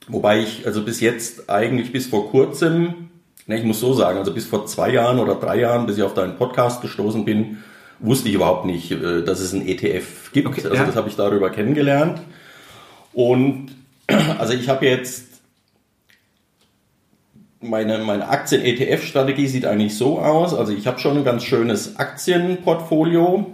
[0.07, 3.09] Wobei ich also bis jetzt eigentlich bis vor kurzem,
[3.45, 6.03] ne, ich muss so sagen, also bis vor zwei Jahren oder drei Jahren, bis ich
[6.03, 7.57] auf deinen Podcast gestoßen bin,
[8.01, 10.47] wusste ich überhaupt nicht, äh, dass es ein ETF gibt.
[10.47, 10.85] Okay, also ja.
[10.85, 12.21] das habe ich darüber kennengelernt.
[13.13, 13.71] Und
[14.37, 15.31] also ich habe jetzt
[17.61, 20.53] meine, meine Aktien-ETF-Strategie sieht eigentlich so aus.
[20.53, 23.51] Also ich habe schon ein ganz schönes Aktienportfolio,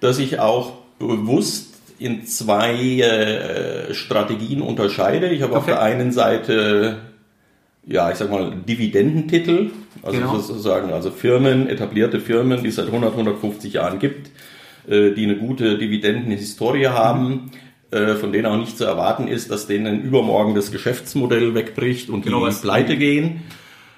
[0.00, 5.28] das ich auch bewusst in zwei äh, Strategien unterscheide.
[5.28, 5.60] Ich habe okay.
[5.60, 6.98] auf der einen Seite,
[7.86, 9.70] ja, ich sag mal, Dividendentitel,
[10.02, 10.38] also genau.
[10.38, 14.30] sozusagen, also Firmen, etablierte Firmen, die es seit 100, 150 Jahren gibt,
[14.88, 17.28] äh, die eine gute Dividendenhistorie haben.
[17.28, 17.50] Mhm.
[17.94, 22.24] Äh, von denen auch nicht zu erwarten ist, dass denen übermorgen das Geschäftsmodell wegbricht und
[22.24, 23.42] genau, die pleite gehen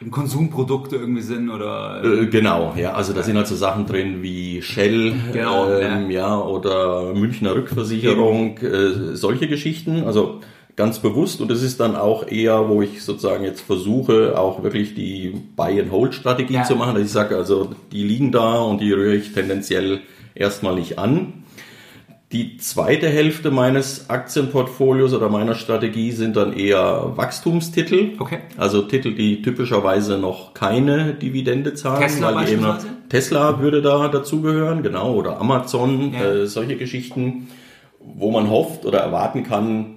[0.01, 4.23] im Konsumprodukte irgendwie sind oder äh, genau ja also da sind halt so Sachen drin
[4.23, 6.29] wie Shell genau, ähm, ja.
[6.29, 6.39] ja.
[6.39, 10.41] oder Münchner Rückversicherung äh, solche Geschichten also
[10.77, 14.95] ganz bewusst und es ist dann auch eher wo ich sozusagen jetzt versuche auch wirklich
[14.95, 16.65] die Buy and Hold Strategie ja.
[16.65, 20.01] zu machen dass ich sage also die liegen da und die rühre ich tendenziell
[20.35, 21.45] erstmal nicht an
[22.33, 28.15] die zweite Hälfte meines Aktienportfolios oder meiner Strategie sind dann eher Wachstumstitel.
[28.19, 28.39] Okay.
[28.57, 32.03] Also Titel, die typischerweise noch keine Dividende zahlen.
[32.03, 32.67] Tesla weil eben
[33.09, 36.25] Tesla würde da dazugehören, genau, oder Amazon, ja.
[36.25, 37.49] äh, solche Geschichten,
[38.01, 39.96] wo man hofft oder erwarten kann,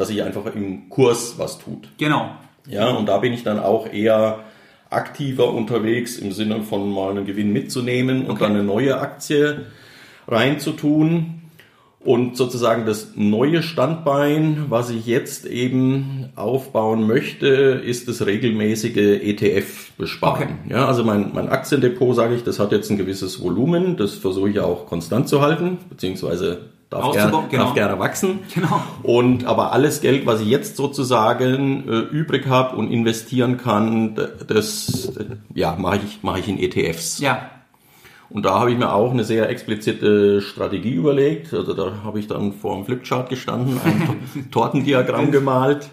[0.00, 1.88] dass sich einfach im Kurs was tut.
[1.98, 2.30] Genau.
[2.66, 4.40] Ja, und da bin ich dann auch eher
[4.88, 8.44] aktiver unterwegs im Sinne von mal einen Gewinn mitzunehmen und okay.
[8.44, 9.66] dann eine neue Aktie
[10.26, 11.34] reinzutun.
[12.02, 20.60] Und sozusagen das neue Standbein, was ich jetzt eben aufbauen möchte, ist das regelmäßige ETF-Besparen.
[20.64, 20.70] Okay.
[20.70, 24.48] Ja, also mein, mein Aktiendepot, sage ich, das hat jetzt ein gewisses Volumen, das versuche
[24.48, 27.64] ich auch konstant zu halten, beziehungsweise darf, gerne, genau.
[27.64, 28.40] darf gerne wachsen.
[28.54, 28.82] Genau.
[29.02, 35.12] Und aber alles Geld, was ich jetzt sozusagen äh, übrig habe und investieren kann, das
[35.54, 37.20] ja mache ich mache ich in ETFs.
[37.20, 37.50] Ja.
[38.28, 41.52] Und da habe ich mir auch eine sehr explizite Strategie überlegt.
[41.52, 45.90] Also da habe ich dann vor dem Flipchart gestanden, ein Tortendiagramm gemalt.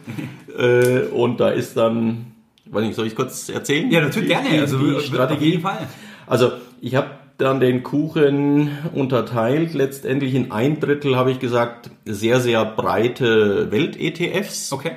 [0.55, 2.33] Äh, und da ist dann,
[2.65, 3.89] weiß nicht, soll ich kurz erzählen?
[3.89, 4.49] Ja, natürlich gerne.
[4.49, 5.35] Die, also die Strategie.
[5.35, 5.87] Auf jeden Fall.
[6.27, 9.73] Also ich habe dann den Kuchen unterteilt.
[9.73, 14.73] Letztendlich in ein Drittel habe ich gesagt, sehr, sehr breite Welt-ETFs.
[14.73, 14.91] Okay.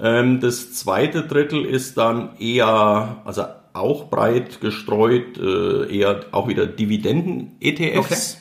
[0.00, 6.66] Ähm, das zweite Drittel ist dann eher, also auch breit gestreut, äh, eher auch wieder
[6.66, 8.34] Dividenden-ETFs.
[8.34, 8.40] Okay.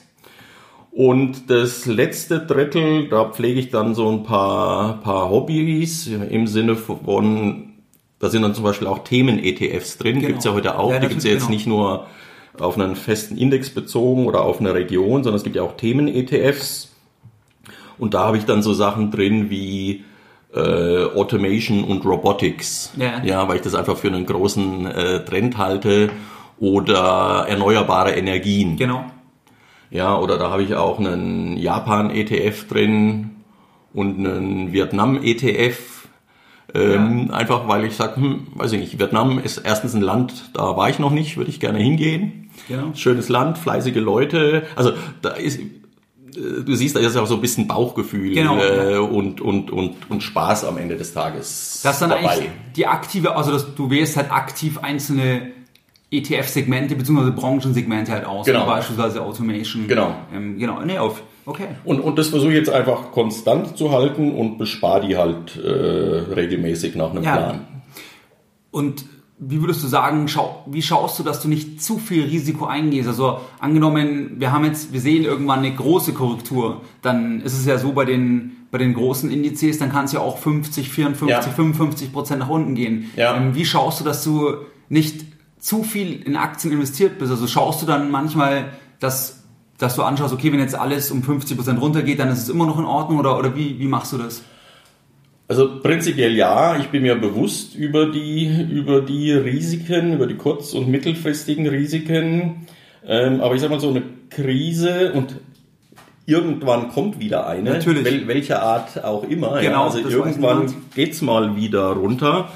[0.91, 6.75] Und das letzte Drittel, da pflege ich dann so ein paar, paar Hobbys im Sinne
[6.75, 7.73] von,
[8.19, 10.27] da sind dann zum Beispiel auch Themen-ETFs drin, Genau.
[10.27, 10.91] gibt's ja heute auch.
[10.91, 11.53] Ja, die gibt's ja jetzt genau.
[11.53, 12.07] nicht nur
[12.62, 16.89] auf einen festen Index bezogen oder auf eine Region, sondern es gibt ja auch Themen-ETFs.
[17.98, 20.06] Und da habe ich dann so Sachen drin wie
[20.54, 22.93] äh, Automation und Robotics.
[22.98, 23.22] Ja.
[23.24, 26.10] ja, weil ich das einfach für einen großen äh, Trend halte.
[26.60, 28.76] Oder erneuerbare Energien.
[28.76, 29.06] Genau.
[29.91, 33.32] Ja, oder da habe ich auch einen Japan-ETF drin
[33.93, 35.98] und einen Vietnam-ETF.
[36.75, 40.75] Ähm, Einfach weil ich sage, hm, weiß ich nicht, Vietnam ist erstens ein Land, da
[40.77, 42.49] war ich noch nicht, würde ich gerne hingehen.
[42.67, 42.91] Genau.
[42.93, 44.63] Schönes Land, fleißige Leute.
[44.75, 45.63] Also da ist, äh,
[46.65, 48.99] du siehst, da ist auch so ein bisschen Bauchgefühl Genau, äh, ja.
[48.99, 52.27] und, und, und, und Spaß am Ende des Tages Das ist dann dabei.
[52.29, 55.51] eigentlich die aktive, also das, du wählst halt aktiv einzelne
[56.12, 57.32] ETF-Segmente bzw.
[57.32, 58.65] Branchensegmente halt aus, Genau.
[58.65, 59.88] beispielsweise Automation.
[59.88, 60.15] Genau.
[60.34, 61.67] Ähm, genau, nee, auf, okay.
[61.83, 65.69] Und, und das versuche ich jetzt einfach konstant zu halten und bespare die halt äh,
[65.69, 67.35] regelmäßig nach einem Ja.
[67.35, 67.67] Plan.
[68.71, 69.05] Und
[69.41, 73.07] wie würdest du sagen, schau, wie schaust du, dass du nicht zu viel Risiko eingehst?
[73.07, 77.77] Also angenommen, wir haben jetzt, wir sehen irgendwann eine große Korrektur, dann ist es ja
[77.77, 81.41] so bei den bei den großen Indizes, dann kann es ja auch 50, 54, Ja.
[81.41, 83.09] 55 Prozent nach unten gehen.
[83.15, 83.35] Ja.
[83.35, 84.57] Ähm, wie schaust du, dass du
[84.89, 85.25] nicht
[85.57, 87.31] zu viel in Aktien investiert bist?
[87.31, 88.65] Also schaust du dann manchmal,
[88.99, 89.38] dass,
[89.79, 92.67] dass du anschaust, okay, wenn jetzt alles um 50 Prozent runtergeht, dann ist es immer
[92.67, 94.43] noch in Ordnung oder, oder wie, wie machst du das?
[95.47, 100.73] Also prinzipiell ja, ich bin mir bewusst über die, über die Risiken, über die kurz-
[100.73, 102.67] und mittelfristigen Risiken.
[103.03, 105.37] Ähm, aber ich sag mal so eine Krise und
[106.27, 107.71] irgendwann kommt wieder eine.
[107.71, 108.05] Natürlich.
[108.05, 109.55] Wel, welcher Art auch immer.
[109.61, 109.69] ja.
[109.69, 110.93] Genau, Also das weiß irgendwann niemand.
[110.93, 112.49] geht's mal wieder runter.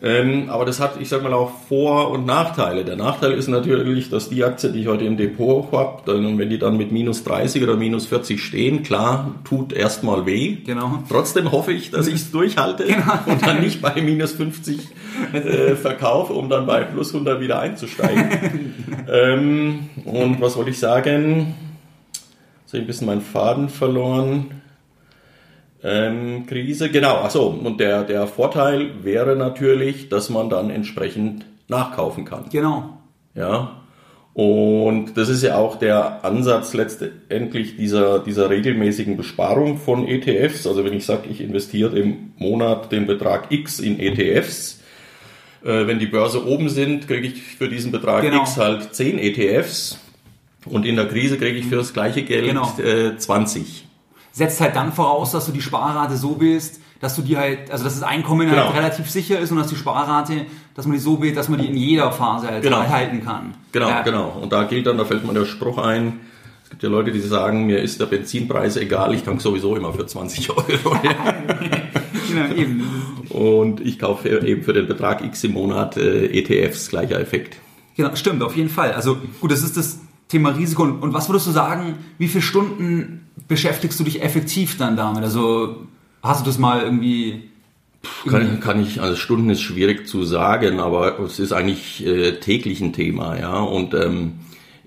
[0.00, 2.84] Ähm, aber das hat, ich sag mal, auch Vor- und Nachteile.
[2.84, 6.50] Der Nachteil ist natürlich, dass die Aktie, die ich heute im Depot habe, dann, wenn
[6.50, 10.58] die dann mit minus 30 oder minus 40 stehen, klar, tut erstmal weh.
[10.64, 11.02] Genau.
[11.08, 12.84] Trotzdem hoffe ich, dass ich es durchhalte
[13.26, 14.88] und dann nicht bei minus 50
[15.32, 18.74] äh, verkaufe, um dann bei plus 100 wieder einzusteigen.
[19.12, 21.54] ähm, und was wollte ich sagen?
[22.62, 24.62] Jetzt habe ich ein bisschen meinen Faden verloren.
[25.82, 32.24] Ähm, Krise, genau, achso, und der, der Vorteil wäre natürlich, dass man dann entsprechend nachkaufen
[32.24, 32.46] kann.
[32.50, 32.98] Genau.
[33.34, 33.82] Ja.
[34.34, 40.66] Und das ist ja auch der Ansatz letztendlich dieser, dieser regelmäßigen Besparung von ETFs.
[40.66, 44.80] Also wenn ich sage, ich investiere im Monat den Betrag X in ETFs,
[45.64, 48.42] äh, wenn die Börse oben sind, kriege ich für diesen Betrag Genau.
[48.42, 49.98] X halt 10 ETFs
[50.66, 52.72] und in der Krise kriege ich für das gleiche Geld Genau.
[52.78, 53.87] äh, 20.
[54.38, 57.84] setzt halt dann voraus, dass du die Sparrate so wählst, dass du die halt, also
[57.84, 58.64] dass das Einkommen Genau.
[58.66, 61.60] halt relativ sicher ist und dass die Sparrate, dass man die so wählt, dass man
[61.60, 62.88] die in jeder Phase halt Genau.
[62.88, 63.54] halten kann.
[63.72, 64.02] Genau, Ja.
[64.02, 64.36] genau.
[64.40, 66.20] Und da gilt dann, da fällt mir der Spruch ein,
[66.64, 69.92] es gibt ja Leute, die sagen, mir ist der Benzinpreis egal, ich tank sowieso immer
[69.92, 70.64] für 20 Euro.
[72.28, 72.82] Genau, eben.
[73.30, 77.56] Und ich kaufe eben für den Betrag X im Monat äh, ETFs, gleicher Effekt.
[77.96, 78.92] Genau, stimmt, auf jeden Fall.
[78.92, 80.82] Also gut, das ist das Thema Risiko.
[80.82, 85.22] Und, und was würdest du sagen, wie viele Stunden beschäftigst du dich effektiv dann damit?
[85.22, 85.86] Also
[86.22, 87.44] hast du das mal irgendwie...
[88.28, 92.80] Kann, kann ich, also Stunden ist schwierig zu sagen, aber es ist eigentlich äh, täglich
[92.80, 93.58] ein Thema, ja.
[93.58, 94.34] Und ähm,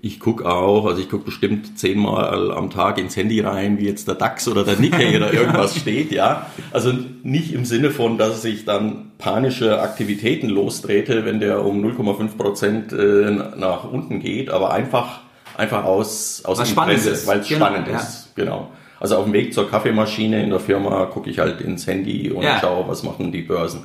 [0.04, 4.08] ich gucke auch, also ich gucke bestimmt zehnmal am Tag ins Handy rein, wie jetzt
[4.08, 6.46] der DAX oder der Nikkei oder irgendwas steht, ja.
[6.72, 12.36] Also nicht im Sinne von, dass ich dann panische Aktivitäten lostrete, wenn der um 0,5
[12.36, 15.20] Prozent äh, nach unten geht, aber einfach,
[15.56, 17.26] einfach aus, aus Interesse, ist.
[17.26, 17.98] weil es Genau, spannend ja.
[17.98, 18.70] ist, genau.
[19.00, 22.42] Also auf dem Weg zur Kaffeemaschine in der Firma gucke ich halt ins Handy und
[22.42, 22.58] Ja.
[22.60, 23.82] schaue, was machen die Börsen.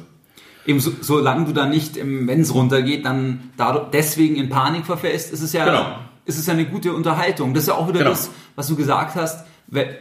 [0.65, 5.31] Eben so, solange du dann nicht, wenn es runtergeht, dann dadurch, deswegen in Panik verfällst,
[5.33, 5.85] ist es ja, Genau.
[6.25, 7.53] ist es ja eine gute Unterhaltung.
[7.53, 8.11] Das ist ja auch wieder Genau.
[8.11, 9.45] das, was du gesagt hast,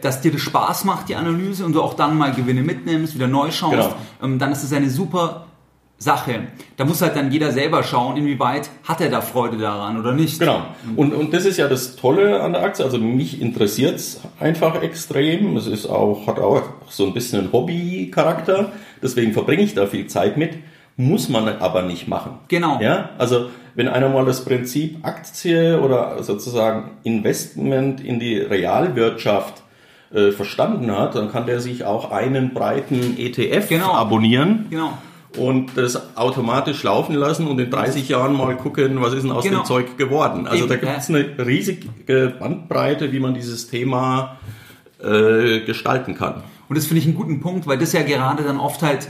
[0.01, 3.27] dass dir das Spaß macht, die Analyse, und du auch dann mal Gewinne mitnimmst, wieder
[3.27, 3.95] neu schaust, Genau.
[4.23, 5.46] ähm, dann ist es eine super
[5.99, 6.41] Sache.
[6.75, 10.39] Da muss halt dann jeder selber schauen, inwieweit hat er da Freude daran oder nicht.
[10.39, 10.61] Genau.
[10.95, 12.85] Und, und das ist ja das Tolle an der Aktie.
[12.85, 15.57] Also mich interessiert's einfach extrem.
[15.57, 18.71] Es ist auch, hat auch so ein bisschen einen Hobby-Charakter.
[19.01, 20.51] Deswegen verbringe ich da viel Zeit mit.
[20.97, 22.39] Muss man aber nicht machen.
[22.47, 22.79] Genau.
[22.81, 29.61] Ja, also wenn einer mal das Prinzip Aktie oder sozusagen Investment in die Realwirtschaft
[30.13, 33.91] äh, verstanden hat, dann kann der sich auch einen breiten ETF Genau.
[33.93, 34.97] abonnieren Genau.
[35.35, 39.43] Und das automatisch laufen lassen und in 30 Jahren mal gucken, was ist denn aus
[39.43, 39.59] Genau.
[39.61, 40.47] dem Zeug geworden.
[40.47, 44.37] Also Eben, da gibt es eine riesige Bandbreite, wie man dieses Thema
[45.03, 46.43] äh, gestalten kann.
[46.69, 49.07] Und das finde ich einen guten Punkt, weil das ja gerade dann oft halt,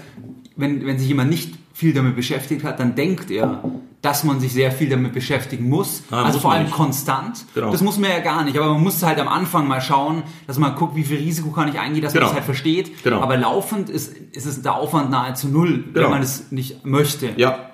[0.55, 3.63] wenn, wenn sich jemand nicht viel damit beschäftigt hat, dann denkt er,
[4.07, 6.01] dass man sich sehr viel damit beschäftigen muss.
[6.11, 6.75] Ah, also muss vor man allem nicht.
[6.75, 7.45] konstant.
[7.53, 7.71] Genau.
[7.71, 8.57] Das muss man ja gar nicht.
[8.57, 11.67] Aber man muss halt am Anfang mal schauen, dass man guckt, wie viel Risiko kann
[11.67, 12.27] ich eingehen, dass man Genau.
[12.29, 13.03] das halt versteht.
[13.03, 13.19] Genau.
[13.19, 16.09] Aber laufend ist, ist es der Aufwand nahezu null, wenn Genau.
[16.09, 17.31] man es nicht möchte.
[17.35, 17.69] Ja,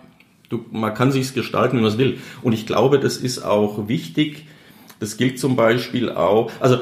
[0.49, 2.19] du, man kann sich's gestalten, wie man es will.
[2.41, 4.47] Und ich glaube, das ist auch wichtig.
[4.99, 6.79] Das gilt zum Beispiel auch, also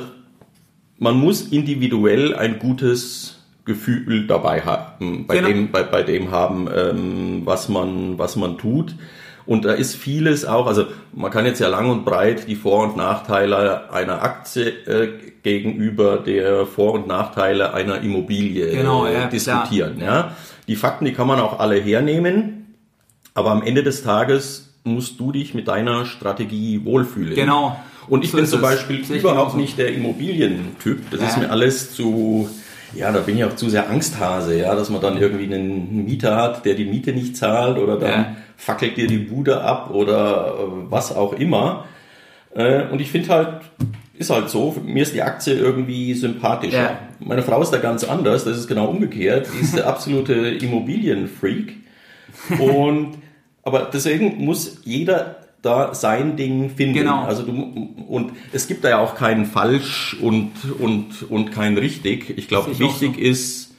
[0.98, 5.48] man muss individuell ein gutes Gefühl dabei haben, bei Genau.
[5.50, 8.96] dem, bei, bei dem haben, ähm, was man, was man tut.
[9.52, 12.84] Und da ist vieles auch, also man kann jetzt ja lang und breit die Vor-
[12.84, 15.10] und Nachteile einer Aktie äh,
[15.44, 20.00] gegenüber der Vor- und Nachteile einer Immobilie Genau, äh, ja, diskutieren.
[20.00, 20.38] Ja?
[20.70, 22.76] Die Fakten, die kann man auch alle hernehmen.
[23.34, 27.36] Aber am Ende des Tages musst du dich mit deiner Strategie wohlfühlen.
[27.36, 27.78] Genau.
[28.08, 28.62] Und ich So bin ist zum.
[28.62, 31.12] Beispiel überhaupt nicht der Immobilientyp.
[31.12, 31.44] Das ist Ja.
[31.44, 32.48] mir alles zu,
[32.96, 36.38] ja, da bin ich auch zu sehr Angsthase, ja, dass man dann irgendwie einen Mieter
[36.38, 38.36] hat, der die Miete nicht zahlt oder dann Ja.
[38.62, 41.86] Fackelt dir die Bude ab oder äh, was auch immer.
[42.54, 43.62] Äh, Und ich finde halt,
[44.13, 46.78] ist halt so, mir ist die Aktie irgendwie sympathischer.
[46.78, 47.00] Ja.
[47.19, 49.47] Meine Frau ist da ganz anders, das ist genau umgekehrt.
[49.56, 51.76] Die ist der absolute Immobilienfreak.
[52.60, 53.17] Und,
[53.63, 56.93] aber deswegen muss jeder da sein Ding finden.
[56.93, 57.24] Genau.
[57.24, 57.52] Also du,
[58.08, 62.38] und es gibt da ja auch keinen falsch und, und, und kein richtig.
[62.38, 63.21] Ich glaube, wichtig so.
[63.21, 63.76] ist,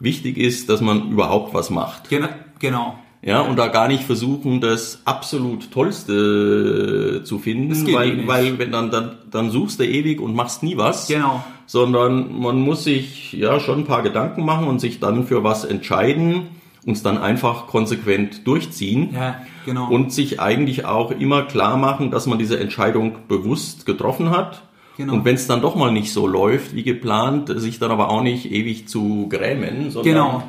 [0.00, 2.08] wichtig ist, dass man überhaupt was macht.
[2.08, 2.28] Genau.
[2.58, 2.98] genau.
[3.24, 8.26] Ja, und da gar nicht versuchen, das absolut Tollste zu finden, eh weil, nicht.
[8.26, 11.06] weil wenn dann, dann, dann suchst du ewig und machst nie was.
[11.06, 11.42] Genau.
[11.66, 15.64] Sondern man muss sich ja schon ein paar Gedanken machen und sich dann für was
[15.64, 16.48] entscheiden
[16.84, 19.10] und es dann einfach konsequent durchziehen.
[19.14, 19.88] Ja, genau.
[19.88, 24.62] Und sich eigentlich auch immer klar machen, dass man diese Entscheidung bewusst getroffen hat.
[24.96, 25.14] Genau.
[25.14, 28.22] Und wenn es dann doch mal nicht so läuft wie geplant, sich dann aber auch
[28.22, 30.42] nicht ewig zu grämen, sondern Genau.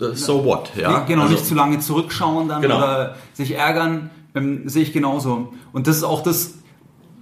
[0.00, 1.00] Äh, so what, ja.
[1.06, 2.78] Genau, Also- nicht zu lange zurückschauen dann Genau.
[2.78, 5.52] oder sich ärgern, ähm, sehe ich genauso.
[5.72, 6.54] Und das ist auch das,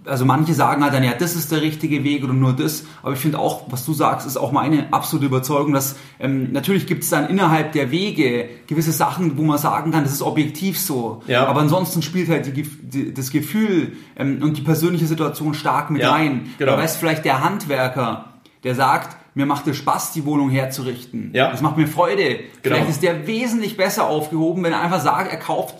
[0.06, 3.12] also manche sagen halt dann, ja, das ist der richtige Weg oder nur das, aber
[3.14, 7.04] ich finde auch, was du sagst, ist auch meine absolute Überzeugung, dass ähm, natürlich gibt
[7.04, 11.22] es dann innerhalb der Wege gewisse Sachen, wo man sagen kann, das ist objektiv so,
[11.26, 11.46] Ja.
[11.46, 16.02] aber ansonsten spielt halt die, die, das Gefühl ähm, und die persönliche Situation stark mit
[16.02, 16.50] Ja, rein.
[16.58, 16.72] genau.
[16.72, 18.26] Da weiß vielleicht der Handwerker,
[18.62, 21.30] der sagt, mir macht es Spaß, die Wohnung herzurichten.
[21.34, 21.50] Ja.
[21.50, 22.24] Das macht mir Freude.
[22.36, 22.46] Genau.
[22.62, 25.74] Vielleicht ist der wesentlich besser aufgehoben, wenn er einfach sagt, er kauft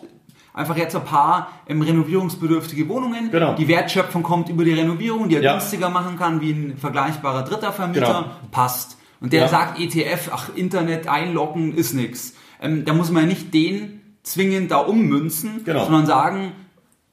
[0.53, 3.31] einfach jetzt ein paar ähm, renovierungsbedürftige Wohnungen.
[3.31, 3.55] Genau.
[3.55, 5.53] Die Wertschöpfung kommt über die Renovierung, die er Ja.
[5.55, 8.07] günstiger machen kann wie ein vergleichbarer dritter Vermieter.
[8.07, 8.25] Genau.
[8.53, 8.97] Passt.
[9.21, 9.49] Und der Ja.
[9.49, 12.35] sagt ETF, ach, Internet einloggen ist nix.
[12.61, 15.85] Ähm, da muss man nicht den zwingend da ummünzen, Genau.
[15.85, 16.53] sondern sagen,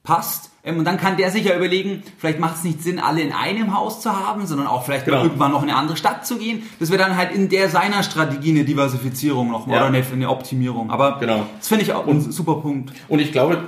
[0.03, 0.50] passt.
[0.63, 3.31] Ähm, und dann kann der sich ja überlegen, vielleicht macht es nicht Sinn, alle in
[3.33, 5.23] einem Haus zu haben, sondern auch vielleicht Genau.
[5.23, 6.63] irgendwann noch in eine andere Stadt zu gehen.
[6.79, 9.77] Das wäre dann halt in der seiner Strategie eine Diversifizierung noch Ja.
[9.77, 10.91] oder eine, eine Optimierung.
[10.91, 11.45] Aber Genau.
[11.57, 12.93] das finde ich auch ein super Punkt.
[13.07, 13.59] Und ich glaube,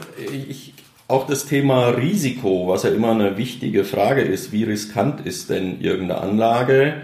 [0.50, 0.74] ich,
[1.08, 5.82] auch das Thema Risiko, was ja immer eine wichtige Frage ist, wie riskant ist denn
[5.82, 7.02] irgendeine Anlage,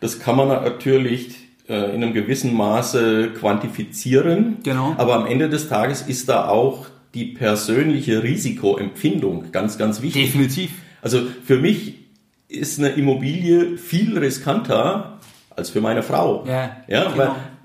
[0.00, 1.36] das kann man natürlich
[1.68, 4.58] äh, in einem gewissen Maße quantifizieren.
[4.62, 4.94] Genau.
[4.98, 10.26] Aber am Ende des Tages ist da auch die persönliche Risikoempfindung ganz, ganz wichtig.
[10.26, 10.70] Definitiv.
[11.02, 11.94] Also für mich
[12.48, 15.18] ist eine Immobilie viel riskanter
[15.50, 16.44] als für meine Frau.
[16.46, 17.16] Ja, ja genau.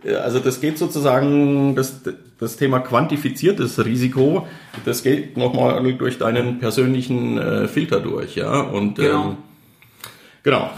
[0.03, 2.01] weil, äh, also das geht sozusagen, das,
[2.39, 4.47] das Thema quantifiziertes Risiko,
[4.85, 8.59] das geht nochmal durch deinen persönlichen äh, Filter durch, ja.
[8.61, 9.29] Und Genau.
[9.29, 9.37] ähm,
[10.43, 10.69] genau.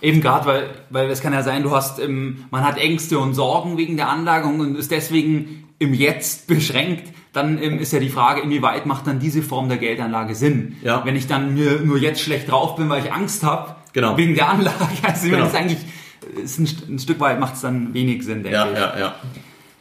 [0.00, 3.34] Eben gerade, weil, weil es kann ja sein, du hast, ähm, man hat Ängste und
[3.34, 8.10] Sorgen wegen der Anlagung und ist deswegen im Jetzt beschränkt, dann ähm, ist ja die
[8.10, 10.76] Frage, inwieweit macht dann diese Form der Geldanlage Sinn?
[10.82, 11.02] Ja.
[11.04, 14.16] Wenn ich dann mir nur jetzt schlecht drauf bin, weil ich Angst habe, Genau.
[14.18, 15.38] wegen der Anlage, also Genau.
[15.44, 15.78] das ist eigentlich,
[16.44, 18.76] ist ein, ein Stück weit macht es dann wenig Sinn, denke Ja, ich.
[18.78, 19.14] ja, ja.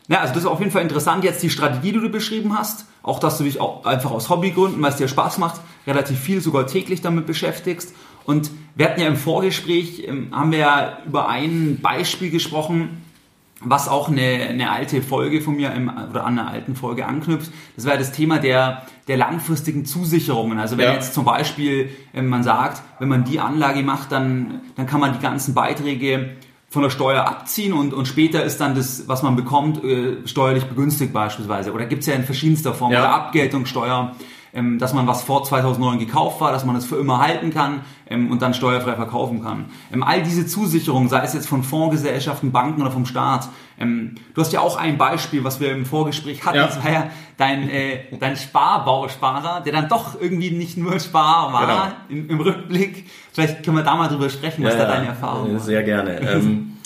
[0.09, 2.85] Ja, also das ist auf jeden Fall interessant, jetzt die Strategie, die du beschrieben hast.
[3.03, 6.39] Auch, dass du dich auch einfach aus Hobbygründen, weil es dir Spaß macht, relativ viel,
[6.39, 7.93] sogar täglich damit beschäftigst.
[8.23, 13.01] Und wir hatten ja im Vorgespräch, ähm, haben wir ja über ein Beispiel gesprochen,
[13.61, 17.51] was auch eine, eine alte Folge von mir im, oder an einer alten Folge anknüpft.
[17.75, 20.59] Das war ja das Thema der, der langfristigen Zusicherungen.
[20.59, 20.93] Also wenn Ja.
[20.93, 25.13] jetzt zum Beispiel ähm, man sagt, wenn man die Anlage macht, dann, dann kann man
[25.13, 26.35] die ganzen Beiträge
[26.69, 30.65] von der Steuer abziehen und, und später ist dann das, was man bekommt, äh, steuerlich
[30.65, 31.71] begünstigt beispielsweise.
[31.73, 32.99] Oder gibt es ja in verschiedenster Form Ja.
[32.99, 34.15] oder Abgeltungssteuer,
[34.53, 37.81] ähm, dass man was vor 2009 gekauft war, dass man das für immer halten kann
[38.09, 39.65] ähm, und dann steuerfrei verkaufen kann.
[39.93, 43.49] Ähm, all diese Zusicherungen, sei es jetzt von Fondsgesellschaften, Banken oder vom Staat.
[43.79, 46.65] Ähm, du hast ja auch ein Beispiel, was wir im Vorgespräch hatten, Ja.
[46.67, 51.93] das war ja dein, äh, dein Sparbausparer, der dann doch irgendwie nicht nur Spar war
[52.09, 53.09] im, im Rückblick.
[53.31, 55.59] Vielleicht können wir da mal drüber sprechen, was da deine Erfahrung war.
[55.59, 56.19] Sehr gerne.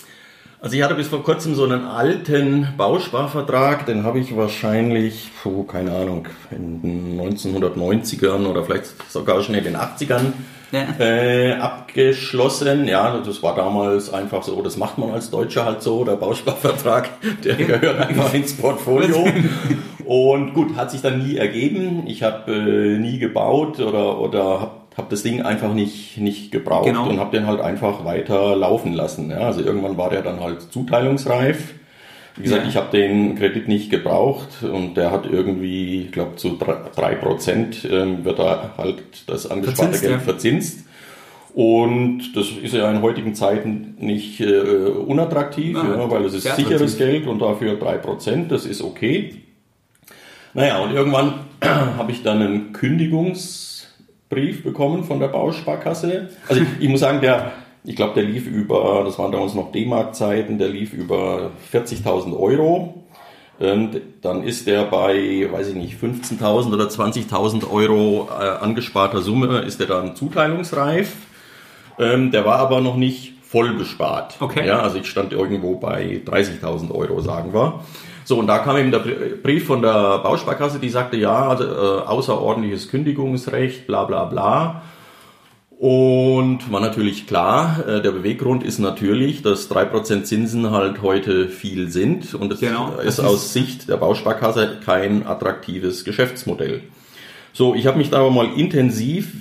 [0.64, 5.64] Also ich hatte bis vor kurzem so einen alten Bausparvertrag, den habe ich wahrscheinlich, oh,
[5.64, 10.34] keine Ahnung, in den 1990ern oder vielleicht sogar schon in den 80ern
[10.72, 10.86] ja.
[11.00, 12.88] äh, abgeschlossen.
[12.88, 17.10] Ja, das war damals einfach so, das macht man als Deutscher halt so, der Bausparvertrag,
[17.44, 19.28] der gehört einfach ins Portfolio.
[20.06, 22.04] Und gut, hat sich dann nie ergeben.
[22.06, 26.86] Ich habe äh, nie gebaut oder, oder habe habe das Ding einfach nicht, nicht gebraucht
[26.86, 27.08] genau.
[27.10, 29.30] und habe den halt einfach weiter laufen lassen.
[29.30, 31.76] Ja, also irgendwann war der dann halt zuteilungsreif.
[32.36, 32.70] Wie gesagt, ja.
[32.70, 37.88] ich habe den Kredit nicht gebraucht und der hat irgendwie, ich glaube, zu drei Prozent
[37.90, 40.20] ähm, wird da halt das angesparte Geld ja.
[40.20, 40.86] verzinst.
[41.54, 46.56] Und das ist ja in heutigen Zeiten nicht äh, unattraktiv, ja, ja, weil es ist
[46.56, 49.36] sicheres Geld und dafür drei Prozent, das ist okay.
[50.54, 51.34] Naja, und irgendwann
[51.64, 53.71] habe ich dann einen Kündigungs-
[54.32, 56.30] Brief bekommen von der Bausparkasse.
[56.48, 57.52] Also ich, ich muss sagen, der,
[57.84, 63.04] ich glaube, der lief über, das waren damals noch D-Mark-Zeiten, der lief über 40.000 Euro.
[63.60, 69.60] Und dann ist der bei, weiß ich nicht, 15.000 oder 20.000 Euro äh, angesparter Summe,
[69.60, 71.14] ist der dann zuteilungsreif.
[72.00, 74.38] Ähm, der war aber noch nicht voll bespart.
[74.40, 74.66] Okay.
[74.66, 77.82] Ja, also ich stand irgendwo bei 30.000 Euro, sagen wir.
[78.24, 82.02] So, und da kam eben der Brief von der Bausparkasse, die sagte, ja, also, äh,
[82.08, 84.84] außerordentliches Kündigungsrecht, bla bla bla.
[85.82, 91.48] Und war natürlich klar, äh, der Beweggrund ist natürlich, dass drei Prozent Zinsen halt heute
[91.48, 96.84] viel sind und es genau, ist aus Sicht der Bausparkasse kein attraktives Geschäftsmodell.
[97.52, 99.41] So, ich habe mich da aber mal intensiv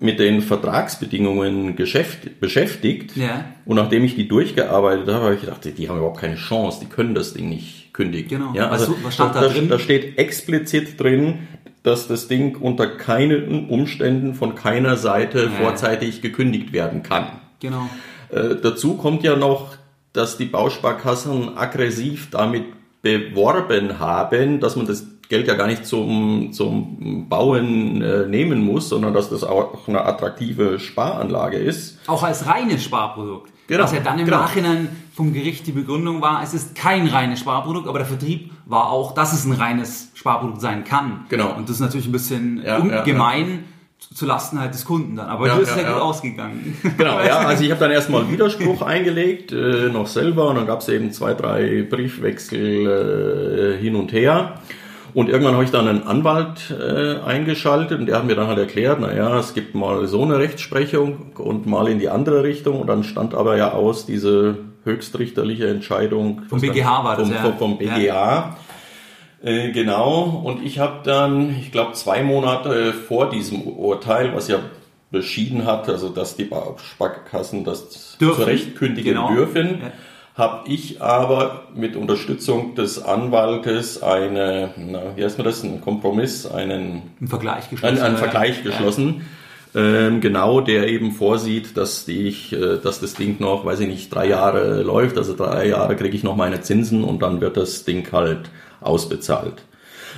[0.00, 3.16] mit den Vertragsbedingungen beschäftigt.
[3.16, 3.44] Ja.
[3.64, 6.86] Und nachdem ich die durchgearbeitet habe, habe ich gedacht, die haben überhaupt keine Chance, die
[6.86, 8.38] können das Ding nicht kündigen.
[8.38, 8.52] Genau.
[8.54, 9.68] Ja, also was, stand da, da, drin?
[9.68, 11.46] da steht explizit drin,
[11.82, 15.50] dass das Ding unter keinen Umständen von keiner Seite ja.
[15.50, 17.26] vorzeitig gekündigt werden kann.
[17.60, 17.88] Genau.
[18.30, 19.76] Äh, dazu kommt ja noch,
[20.12, 22.64] dass die Bausparkassen aggressiv damit
[23.02, 28.88] beworben haben, dass man das Geld ja gar nicht zum, zum Bauen äh, nehmen muss,
[28.88, 32.00] sondern dass das auch eine attraktive Sparanlage ist.
[32.08, 33.52] Auch als reines Sparprodukt.
[33.68, 33.84] Genau.
[33.84, 34.38] Was ja dann im genau.
[34.38, 38.90] Nachhinein vom Gericht die Begründung war, es ist kein reines Sparprodukt, aber der Vertrieb war
[38.90, 41.26] auch, dass es ein reines Sparprodukt sein kann.
[41.28, 41.54] Genau.
[41.54, 43.50] Und das ist natürlich ein bisschen ja, ja, gemein.
[43.50, 43.58] Ja
[44.14, 45.28] zu Lasten halt des Kunden dann.
[45.28, 46.76] Aber ja, du bist ja, ja, gut ausgegangen.
[46.96, 50.80] Genau, ja, also ich habe dann erstmal Widerspruch eingelegt, äh, noch selber, und dann gab
[50.80, 54.58] es eben zwei, drei Briefwechsel äh, hin und her.
[55.14, 58.58] Und irgendwann habe ich dann einen Anwalt äh, eingeschaltet und der hat mir dann halt
[58.58, 62.86] erklärt, naja, es gibt mal so eine Rechtsprechung und mal in die andere Richtung und
[62.86, 67.52] dann stand aber ja aus diese höchstrichterliche Entscheidung vom BGH war das vom, ja.
[67.52, 67.98] vom BGH.
[67.98, 68.56] Ja.
[69.42, 74.58] Äh, genau, und ich habe dann, ich glaube, zwei Monate vor diesem Urteil, was ja
[75.10, 76.48] beschieden hat, also dass die
[76.92, 78.42] Sparkassen das dürfen.
[78.42, 79.34] zurecht kündigen genau.
[79.34, 79.92] dürfen, ja
[80.40, 86.46] habe ich aber mit Unterstützung des Anwaltes eine, na, wie heißt man das, einen Kompromiss,
[86.46, 87.96] einen, einen Vergleich geschlossen.
[87.96, 89.22] Einen, einen Vergleich geschlossen.
[89.72, 94.12] Ähm, genau, der eben vorsieht, dass ich, äh, dass das Ding noch, weiß ich nicht,
[94.12, 95.16] drei Jahre läuft.
[95.16, 99.62] Also drei Jahre kriege ich noch meine Zinsen und dann wird das Ding halt ausbezahlt.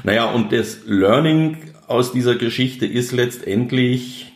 [0.05, 4.32] Naja, und das Learning aus dieser Geschichte ist letztendlich,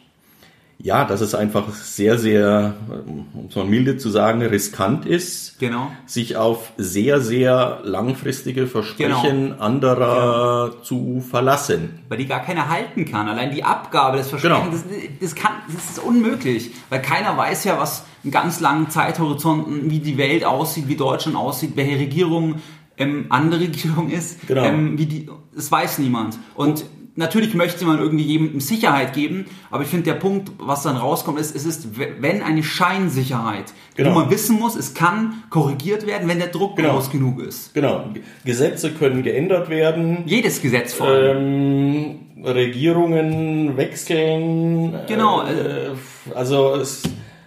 [0.79, 2.75] ja, dass es einfach sehr, sehr,
[3.07, 5.91] um es mal milde zu sagen, riskant ist, genau.
[6.05, 9.63] sich auf sehr, sehr langfristige Versprechen genau.
[9.63, 10.83] anderer genau.
[10.83, 12.01] zu verlassen.
[12.09, 13.27] Weil die gar keiner halten kann.
[13.27, 15.01] Allein die Abgabe des Versprechens, genau.
[15.01, 16.73] das, das, kann, das ist unmöglich.
[16.91, 21.37] Weil keiner weiß ja, was in ganz langen Zeithorizonten, wie die Welt aussieht, wie Deutschland
[21.37, 22.57] aussieht, welche Regierung
[22.99, 24.47] ähm, andere Regierung ist.
[24.47, 24.65] Genau.
[24.65, 26.39] Ähm, wie die, das weiß niemand.
[26.55, 26.85] Und
[27.17, 31.41] natürlich möchte man irgendwie jemandem Sicherheit geben, aber ich finde der Punkt, was dann rauskommt,
[31.41, 34.11] ist, es ist, wenn eine Scheinsicherheit, genau.
[34.11, 36.95] wo man wissen muss, es kann korrigiert werden, wenn der Druck genau.
[36.95, 37.75] groß genug ist.
[37.75, 38.05] Genau.
[38.45, 40.23] Gesetze können geändert werden.
[40.27, 41.37] Jedes Gesetz vor allem.
[41.37, 44.95] Ähm, Regierungen wechseln.
[45.09, 45.43] Genau.
[45.43, 45.91] Äh,
[46.35, 47.03] also es,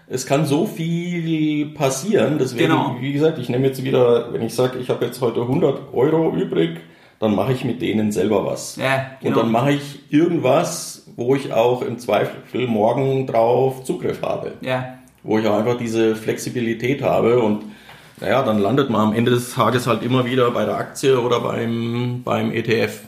[0.07, 2.37] es kann so viel passieren.
[2.39, 2.97] Deswegen, genau.
[2.99, 6.35] wie gesagt, ich nehme jetzt wieder, wenn ich sage, ich habe jetzt heute 100 Euro
[6.35, 6.79] übrig,
[7.19, 8.77] dann mache ich mit denen selber was.
[8.77, 9.37] Ja, genau.
[9.37, 14.53] Und dann mache ich irgendwas, wo ich auch im Zweifel morgen drauf Zugriff habe.
[14.61, 14.95] Ja.
[15.23, 17.63] Wo ich auch einfach diese Flexibilität habe und
[18.21, 21.39] naja, dann landet man am Ende des Tages halt immer wieder bei der Aktie oder
[21.39, 23.01] beim, beim ETF.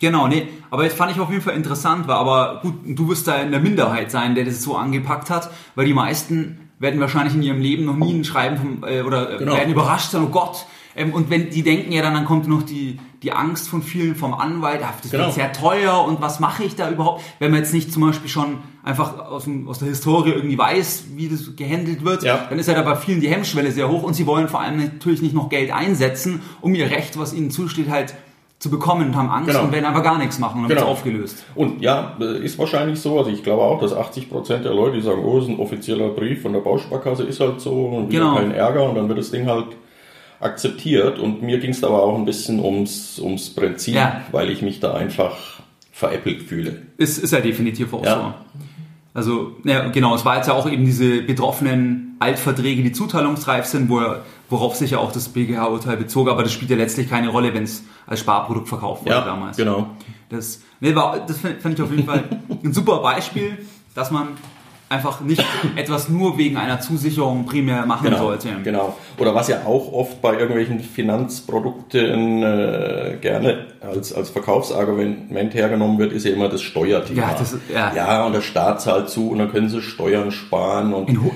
[0.00, 3.26] Genau, nee, aber jetzt fand ich auf jeden Fall interessant, war aber gut, du wirst
[3.26, 7.34] da in der Minderheit sein, der das so angepackt hat, weil die meisten werden wahrscheinlich
[7.34, 9.56] in ihrem Leben noch nie ein Schreiben vom, äh, oder genau.
[9.56, 10.66] werden überrascht sein, oh Gott,
[10.98, 14.14] Ähm, und wenn die denken ja dann, dann kommt noch die, die Angst von vielen
[14.16, 15.24] vom Anwalt, ach, das Genau.
[15.24, 18.28] wird sehr teuer und was mache ich da überhaupt, wenn man jetzt nicht zum Beispiel
[18.30, 22.46] schon einfach aus, dem, aus der Historie irgendwie weiß, wie das gehandelt wird, Ja.
[22.48, 24.78] dann ist ja da bei vielen die Hemmschwelle sehr hoch und sie wollen vor allem
[24.78, 28.14] natürlich nicht noch Geld einsetzen, um ihr Recht, was ihnen zusteht, halt
[28.60, 29.62] zu bekommen und haben Angst Genau.
[29.64, 30.88] und werden einfach gar nichts machen und dann Genau.
[30.88, 31.44] wird's aufgelöst.
[31.54, 33.16] Und ja, ist wahrscheinlich so.
[33.18, 36.08] Also ich glaube auch, dass 80 Prozent der Leute, die sagen, oh, ist ein offizieller
[36.08, 38.34] Brief von der Bausparkasse, ist halt so und Genau.
[38.34, 39.66] kein Ärger und dann wird das Ding halt
[40.40, 41.18] akzeptiert.
[41.18, 44.22] Und mir ging es aber auch ein bisschen ums, ums Prinzip, Ja.
[44.32, 45.36] weil ich mich da einfach
[45.92, 46.82] veräppelt fühle.
[46.96, 48.14] Ist, ist ja definitiv auch Ja.
[48.14, 48.34] so.
[49.14, 53.88] Also, ja, genau, es war jetzt ja auch eben diese betroffenen Altverträge, die zuteilungsreif sind,
[53.88, 54.00] wo,
[54.48, 57.64] worauf sich ja auch das BGH-Urteil bezog, aber das spielt ja letztlich keine Rolle, wenn
[57.64, 59.56] es als Sparprodukt verkauft wurde Ja, damals.
[59.56, 59.88] genau.
[60.28, 62.24] Das, nee, war, das fand fand ich auf jeden Fall
[62.64, 63.58] ein super Beispiel,
[63.94, 64.28] dass man
[64.90, 65.44] einfach nicht
[65.76, 68.48] etwas nur wegen einer Zusicherung primär machen Genau, sollte.
[68.64, 68.96] genau.
[69.18, 76.12] Oder was ja auch oft bei irgendwelchen Finanzprodukten äh, gerne als, als Verkaufsargument hergenommen wird,
[76.12, 77.20] ist ja immer das Steuerthema.
[77.20, 77.92] Ja, das ja.
[77.94, 80.92] ja, und der Staat zahlt zu und dann können sie Steuern sparen.
[80.94, 81.32] Und In Ho-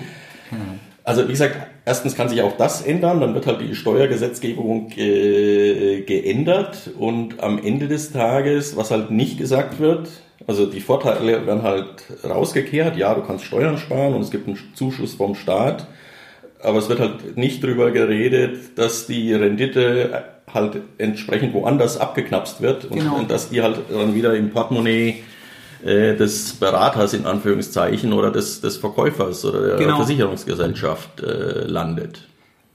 [1.04, 6.02] also wie gesagt, erstens kann sich auch das ändern, dann wird halt die Steuergesetzgebung äh,
[6.02, 10.08] geändert und am Ende des Tages, was halt nicht gesagt wird,
[10.46, 11.86] also die Vorteile werden halt
[12.24, 15.86] rausgekehrt, ja, du kannst Steuern sparen und es gibt einen Zuschuss vom Staat,
[16.62, 22.84] aber es wird halt nicht drüber geredet, dass die Rendite halt entsprechend woanders abgeknapst wird
[22.86, 23.16] und, Genau.
[23.16, 25.22] und dass die halt dann wieder im Portemonnaie
[25.84, 29.96] äh, des Beraters in Anführungszeichen oder des, des Verkäufers oder der Genau.
[29.96, 32.26] Versicherungsgesellschaft äh, landet.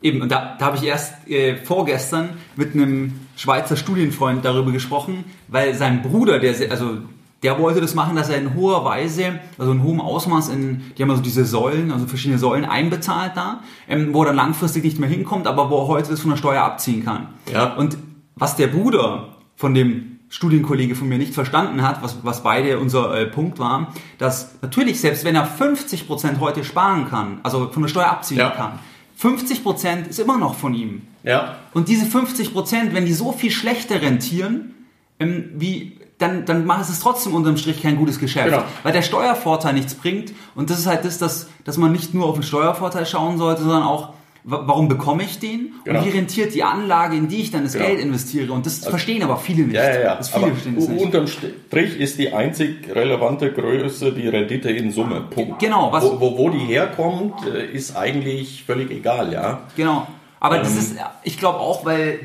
[0.01, 5.23] Eben, und da, da habe ich erst äh, vorgestern mit einem Schweizer Studienfreund darüber gesprochen,
[5.47, 6.97] weil sein Bruder, der, also
[7.43, 11.03] der wollte das machen, dass er in hoher Weise, also in hohem Ausmaß in, die
[11.03, 14.99] haben also diese Säulen, also verschiedene Säulen einbezahlt da, ähm, wo er dann langfristig nicht
[14.99, 17.27] mehr hinkommt, aber wo er heute das von der Steuer abziehen kann.
[17.51, 17.73] Ja.
[17.75, 17.97] Und
[18.35, 23.15] was der Bruder von dem Studienkollege von mir nicht verstanden hat, was, was beide unser
[23.17, 27.89] äh, Punkt war, dass natürlich, selbst wenn er 50% heute sparen kann, also von der
[27.89, 28.49] Steuer abziehen Ja.
[28.49, 28.79] kann,
[29.21, 31.03] 50% ist immer noch von ihm.
[31.23, 34.73] Ja, Und diese 50%, wenn die so viel schlechter rentieren,
[35.19, 38.45] ähm, wie, dann, dann macht es trotzdem unterm Strich kein gutes Geschäft.
[38.45, 38.63] Genau.
[38.83, 40.33] Weil der Steuervorteil nichts bringt.
[40.55, 43.61] Und das ist halt das, dass, dass man nicht nur auf den Steuervorteil schauen sollte,
[43.61, 44.09] sondern auch,
[44.43, 45.73] wa- warum bekomme ich den?
[45.83, 45.99] Genau.
[45.99, 47.85] Und wie rentiert die Anlage, in die ich dann das Genau.
[47.85, 48.51] Geld investiere?
[48.51, 49.75] Und das verstehen aber viele nicht.
[49.75, 50.01] ja, ja.
[50.01, 50.15] ja.
[50.15, 51.05] Das viele Aber verstehen das nicht.
[51.05, 55.21] unterm Strich ist die einzig relevante Größe die Rendite in Summe.
[55.29, 55.59] Punkt.
[55.59, 59.59] Genau, was- wo, wo, wo die herkommt, äh, ist eigentlich völlig egal, ja.
[59.75, 60.07] Genau.
[60.39, 60.77] Aber das Ähm.
[60.79, 62.19] ist, ich glaube auch, weil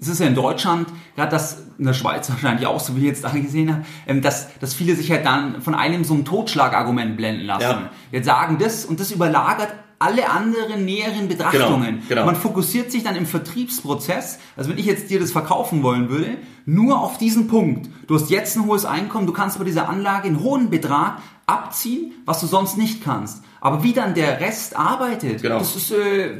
[0.00, 3.06] es ist ja in Deutschland, gerade das in der Schweiz wahrscheinlich auch, so wie ich
[3.06, 6.24] jetzt da gesehen habe, ähm, dass, dass viele sich halt dann von einem so ein
[6.24, 7.62] Totschlagargument blenden lassen.
[7.62, 7.90] Ja.
[8.12, 11.94] Jetzt sagen das und das überlagert alle anderen näheren Betrachtungen.
[11.96, 12.24] Genau, genau.
[12.26, 16.36] Man fokussiert sich dann im Vertriebsprozess, also wenn ich jetzt dir das verkaufen wollen würde,
[16.66, 17.88] nur auf diesen Punkt.
[18.06, 22.12] Du hast jetzt ein hohes Einkommen, du kannst bei dieser Anlage einen hohen Betrag abziehen,
[22.26, 23.42] was du sonst nicht kannst.
[23.60, 25.58] Aber wie dann der Rest arbeitet, Genau.
[25.58, 26.32] das ist, äh,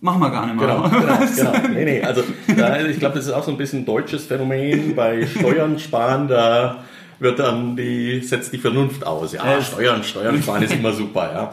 [0.00, 0.66] machen wir gar nicht mehr.
[0.66, 1.68] Genau, genau, genau.
[1.74, 2.22] Nee, nee, also
[2.56, 4.94] da, ich glaube, das ist auch so ein bisschen ein deutsches Phänomen.
[4.94, 6.84] Bei Steuern sparen, da
[7.18, 9.32] wird dann die, setzt die Vernunft aus.
[9.32, 9.60] Ja, Ja.
[9.62, 11.52] Steuern, Steuern sparen ist immer super,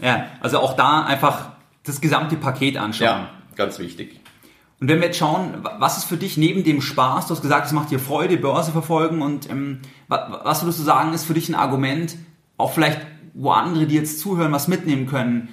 [0.00, 0.06] ja.
[0.06, 1.50] Ja, also auch da einfach
[1.84, 3.06] das gesamte Paket anschauen.
[3.06, 4.18] Ja, ganz wichtig.
[4.80, 7.42] Und wenn wir jetzt schauen, wa- was ist für dich neben dem Spaß, du hast
[7.42, 11.24] gesagt, es macht dir Freude, Börse verfolgen und ähm, wa- was würdest du sagen, ist
[11.26, 12.16] für dich ein Argument,
[12.56, 13.00] auch vielleicht,
[13.34, 15.48] wo andere, die jetzt zuhören, was mitnehmen können?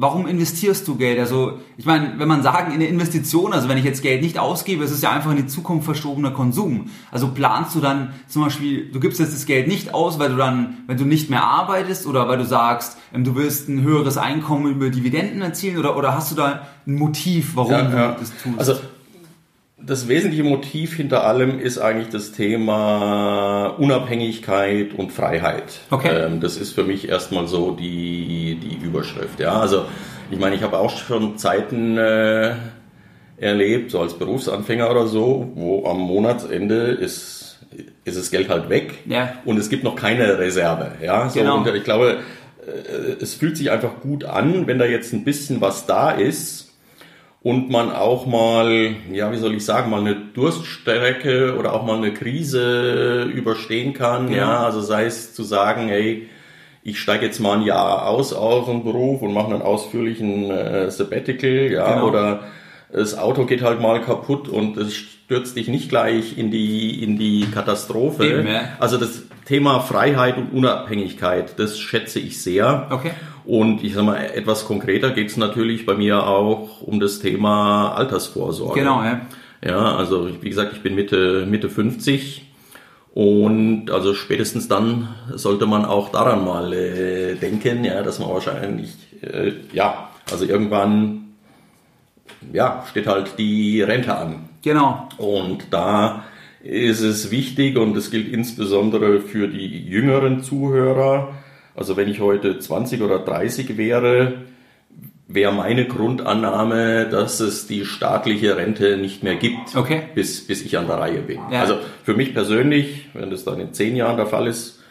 [0.00, 1.18] Warum investierst du Geld?
[1.18, 4.38] Also, ich meine, wenn man sagen, in eine Investition, also wenn ich jetzt Geld nicht
[4.38, 6.86] ausgebe, es ist ja einfach in die Zukunft verschobener Konsum.
[7.12, 10.36] Also planst du dann zum Beispiel, du gibst jetzt das Geld nicht aus, weil du
[10.36, 14.16] dann, wenn du nicht mehr arbeitest oder weil du sagst, ähm, du willst ein höheres
[14.16, 18.16] Einkommen über Dividenden erzielen oder, oder hast du da ein Motiv, warum Ja, du ja.
[18.18, 18.58] das tust?
[18.58, 18.74] Also
[19.84, 25.80] das wesentliche Motiv hinter allem ist eigentlich das Thema Unabhängigkeit und Freiheit.
[25.90, 26.10] Okay.
[26.26, 29.40] Ähm, das ist für mich erstmal so die, die Überschrift.
[29.40, 29.84] Ja, also
[30.30, 32.54] ich meine, ich habe auch schon Zeiten äh,
[33.38, 37.58] erlebt, so als Berufsanfänger oder so, wo am Monatsende ist,
[38.04, 39.34] ist das Geld halt weg Ja.
[39.44, 40.92] und es gibt noch keine Reserve.
[41.02, 41.58] Ja, so, Genau.
[41.58, 42.18] und ich glaube,
[42.66, 46.69] äh, es fühlt sich einfach gut an, wenn da jetzt ein bisschen was da ist
[47.42, 51.96] und man auch mal, ja, wie soll ich sagen, mal eine Durststrecke oder auch mal
[51.96, 54.30] eine Krise überstehen kann.
[54.30, 54.36] Ja.
[54.36, 56.28] Ja, also sei es zu sagen, hey,
[56.82, 60.90] ich steige jetzt mal ein Jahr aus aus dem Beruf und mache einen ausführlichen äh,
[60.90, 62.08] Sabbatical, ja, Genau.
[62.08, 62.44] oder
[62.92, 67.18] das Auto geht halt mal kaputt und es stürzt dich nicht gleich in die in
[67.18, 68.26] die Katastrophe.
[68.26, 68.62] Eben, ja.
[68.80, 72.88] Also das Thema Freiheit und Unabhängigkeit, das schätze ich sehr.
[72.90, 73.12] Okay.
[73.50, 77.92] Und ich sag mal, etwas konkreter geht es natürlich bei mir auch um das Thema
[77.96, 78.78] Altersvorsorge.
[78.78, 79.22] Genau, ja.
[79.60, 82.44] Ja, also wie gesagt, ich bin Mitte, Mitte 50
[83.12, 88.94] und also spätestens dann sollte man auch daran mal äh, denken, ja, dass man wahrscheinlich,
[89.20, 91.34] äh, ja, also irgendwann,
[92.52, 94.48] ja, steht halt die Rente an.
[94.62, 95.08] Genau.
[95.18, 96.22] Und da
[96.62, 101.34] ist es wichtig und das gilt insbesondere für die jüngeren Zuhörer.
[101.74, 104.34] Also wenn ich heute 20 oder 30 wäre,
[105.28, 110.02] wäre meine Grundannahme, dass es die staatliche Rente nicht mehr gibt, okay.
[110.14, 111.38] bis, bis ich an der Reihe bin.
[111.50, 111.60] Ja.
[111.60, 114.82] Also für mich persönlich, wenn das dann in zehn Jahren der Fall ist,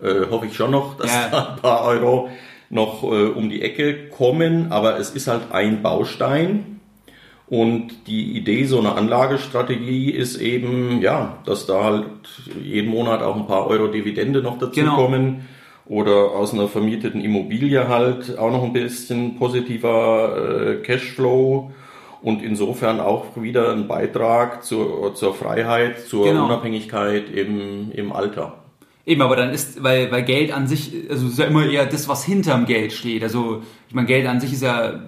[0.00, 1.28] äh, hoffe ich schon noch, dass Ja.
[1.30, 2.28] da ein paar Euro
[2.70, 4.70] noch äh, um die Ecke kommen.
[4.70, 6.80] Aber es ist halt ein Baustein.
[7.48, 12.04] Und die Idee so einer Anlagestrategie ist eben, ja, dass da halt
[12.62, 15.48] jeden Monat auch ein paar Euro Dividende noch dazukommen.
[15.88, 21.70] Oder aus einer vermieteten Immobilie halt auch noch ein bisschen positiver äh, Cashflow
[22.20, 26.44] und insofern auch wieder ein Beitrag zur, zur Freiheit, zur Genau.
[26.44, 28.58] Unabhängigkeit im, im Alter.
[29.06, 32.08] Eben, aber dann ist, weil, weil Geld an sich, also ist ja immer eher das,
[32.08, 33.22] was hinterm Geld steht.
[33.22, 35.00] Also, ich meine, Geld an sich ist ja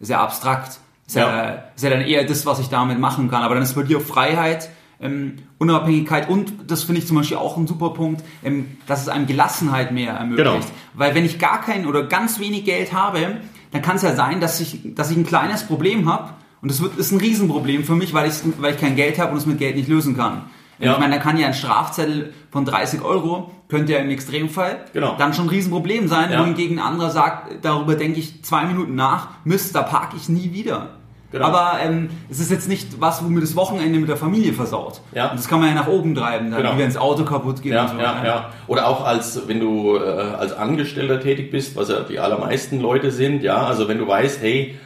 [0.00, 0.80] sehr abstrakt.
[1.06, 1.28] Ist ja.
[1.28, 1.64] Ja.
[1.76, 3.42] ist ja dann eher das, was ich damit machen kann.
[3.42, 4.70] Aber dann ist bei dir Freiheit,
[5.04, 9.08] ähm, Unabhängigkeit und das finde ich zum Beispiel auch ein super Punkt, ähm, dass es
[9.08, 10.50] einem Gelassenheit mehr ermöglicht.
[10.52, 10.64] Genau.
[10.94, 13.36] Weil wenn ich gar kein oder ganz wenig Geld habe,
[13.70, 16.30] dann kann es ja sein, dass ich, dass ich ein kleines Problem habe
[16.62, 19.32] und das wird, ist ein Riesenproblem für mich, weil ich, weil ich kein Geld habe
[19.32, 20.42] und es mit Geld nicht lösen kann.
[20.80, 20.94] Ja.
[20.94, 25.14] Ich meine, da kann ja ein Strafzettel von 30 Euro, könnte ja im Extremfall Genau.
[25.16, 26.40] dann schon ein Riesenproblem sein, Ja.
[26.40, 30.52] wohingegen ein anderer sagt, darüber denke ich zwei Minuten nach, Mist, da parke ich nie
[30.52, 30.96] wieder.
[31.34, 31.46] Genau.
[31.46, 35.00] Aber ähm, es ist jetzt nicht was, wo mir das Wochenende mit der Familie versaut.
[35.12, 35.30] Ja.
[35.30, 36.78] Und das kann man ja nach oben treiben, dann, Genau.
[36.78, 37.98] wenn das Auto kaputt geht Ja, so.
[37.98, 38.50] ja, ja.
[38.68, 43.10] Oder auch als, wenn du äh, als Angestellter tätig bist, was ja die allermeisten Leute
[43.10, 44.78] sind, ja, also wenn du weißt, hey,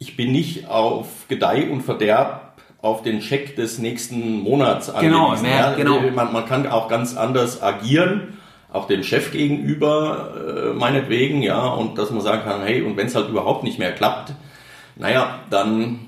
[0.00, 5.46] ich bin nicht auf Gedeih und Verderb auf den Check des nächsten Monats Genau, angewiesen.
[5.56, 6.00] ja, genau.
[6.14, 8.38] Man, man kann auch ganz anders agieren,
[8.72, 13.06] auch dem Chef gegenüber, äh, meinetwegen, ja, und dass man sagen kann, hey, und wenn
[13.06, 14.32] es halt überhaupt nicht mehr klappt,
[14.96, 15.98] naja, dann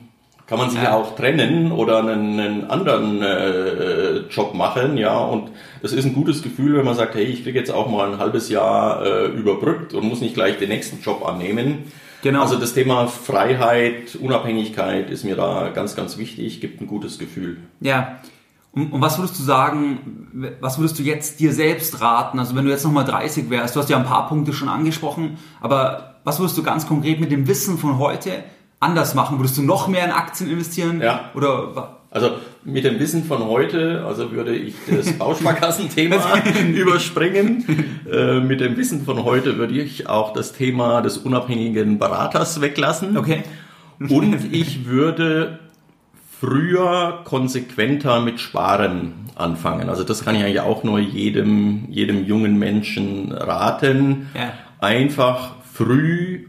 [0.47, 0.91] kann man sich Ja.
[0.91, 6.15] ja auch trennen oder einen, einen anderen äh, Job machen, ja, und das ist ein
[6.15, 9.27] gutes Gefühl, wenn man sagt, hey, ich kriege jetzt auch mal ein halbes Jahr äh,
[9.27, 11.85] überbrückt und muss nicht gleich den nächsten Job annehmen.
[12.23, 12.43] Genau.
[12.43, 17.59] Also das Thema Freiheit, Unabhängigkeit ist mir da ganz, ganz wichtig, gibt ein gutes Gefühl.
[17.81, 18.19] Ja.
[18.73, 22.39] Und, und was würdest du sagen, was würdest du jetzt dir selbst raten?
[22.39, 25.39] Also wenn du jetzt nochmal 30 wärst, du hast ja ein paar Punkte schon angesprochen,
[25.61, 28.43] aber was würdest du ganz konkret mit dem Wissen von heute
[28.85, 29.39] anders machen?
[29.39, 31.01] Würdest du noch mehr in Aktien investieren?
[31.01, 31.31] Ja.
[31.35, 32.31] Oder Also
[32.65, 36.17] mit dem Wissen von heute, also würde ich das Bausparkassenthema
[36.75, 37.65] überspringen.
[38.11, 43.17] Äh, mit dem Wissen von heute würde ich auch das Thema des unabhängigen Beraters weglassen.
[43.17, 43.43] okay.
[43.99, 45.59] Und ich würde
[46.41, 49.89] früher konsequenter mit Sparen anfangen.
[49.89, 54.29] Also das kann ich eigentlich auch nur jedem, jedem jungen Menschen raten.
[54.35, 54.53] Ja.
[54.81, 56.47] Einfach früh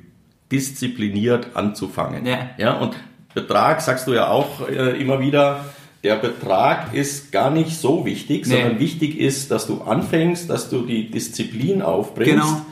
[0.55, 2.25] diszipliniert anzufangen.
[2.25, 2.49] Ja.
[2.57, 2.95] ja und
[3.33, 5.65] Betrag, sagst du ja auch äh, immer wieder,
[6.03, 8.53] der Betrag ist gar nicht so wichtig, Nee.
[8.53, 12.33] sondern wichtig ist, dass du anfängst, dass du die Disziplin aufbringst.
[12.33, 12.65] Genau.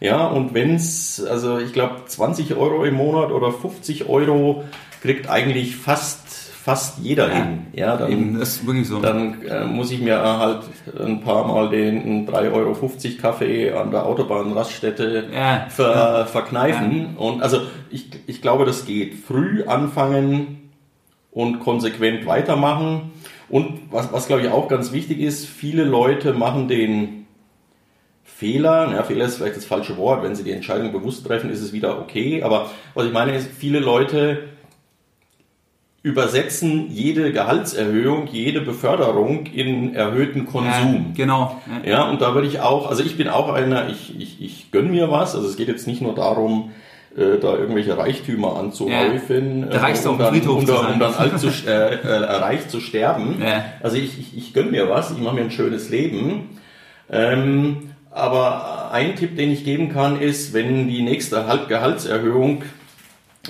[0.00, 4.64] Ja, und wenn's, also ich glaube 20 Euro im Monat oder 50 Euro
[5.02, 6.29] kriegt eigentlich fast
[6.70, 7.34] fast jeder Ja.
[7.34, 7.66] hin.
[7.72, 9.00] Ja, dann, Eben, ist wirklich so.
[9.00, 10.60] dann äh, muss ich mir halt
[11.04, 12.76] ein paar Mal den 3,50 Euro
[13.20, 15.66] Kaffee an der Autobahnraststätte Ja.
[15.68, 17.16] ver, verkneifen.
[17.16, 19.14] Und also ich, ich glaube, das geht.
[19.14, 20.70] Früh anfangen
[21.32, 23.10] und konsequent weitermachen.
[23.48, 27.26] Und was, was glaube ich auch ganz wichtig ist, viele Leute machen den
[28.22, 31.60] Fehler, ja, Fehler ist vielleicht das falsche Wort, wenn sie die Entscheidung bewusst treffen, ist
[31.62, 32.42] es wieder okay.
[32.44, 34.44] Aber was ich meine ist, viele Leute
[36.02, 41.12] übersetzen jede Gehaltserhöhung, jede Beförderung in erhöhten ja, Konsum.
[41.14, 41.60] genau.
[41.84, 41.90] Ja.
[41.90, 44.90] Ja, und da würde ich auch, also ich bin auch einer, ich, ich, ich gönn
[44.90, 45.34] mir was.
[45.34, 46.70] Also es geht jetzt nicht nur darum,
[47.16, 50.94] äh, da irgendwelche Reichtümer anzuhäufen, Da reicht's um, dann, um, sein.
[50.94, 53.36] um dann alt zu, äh, äh, reich zu sterben.
[53.42, 53.64] Ja.
[53.82, 56.58] Also ich, ich, ich gönn mir was, ich mache mir ein schönes Leben.
[57.10, 62.62] Ähm, aber ein Tipp, den ich geben kann, ist, wenn die nächste Halb- Gehaltserhöhung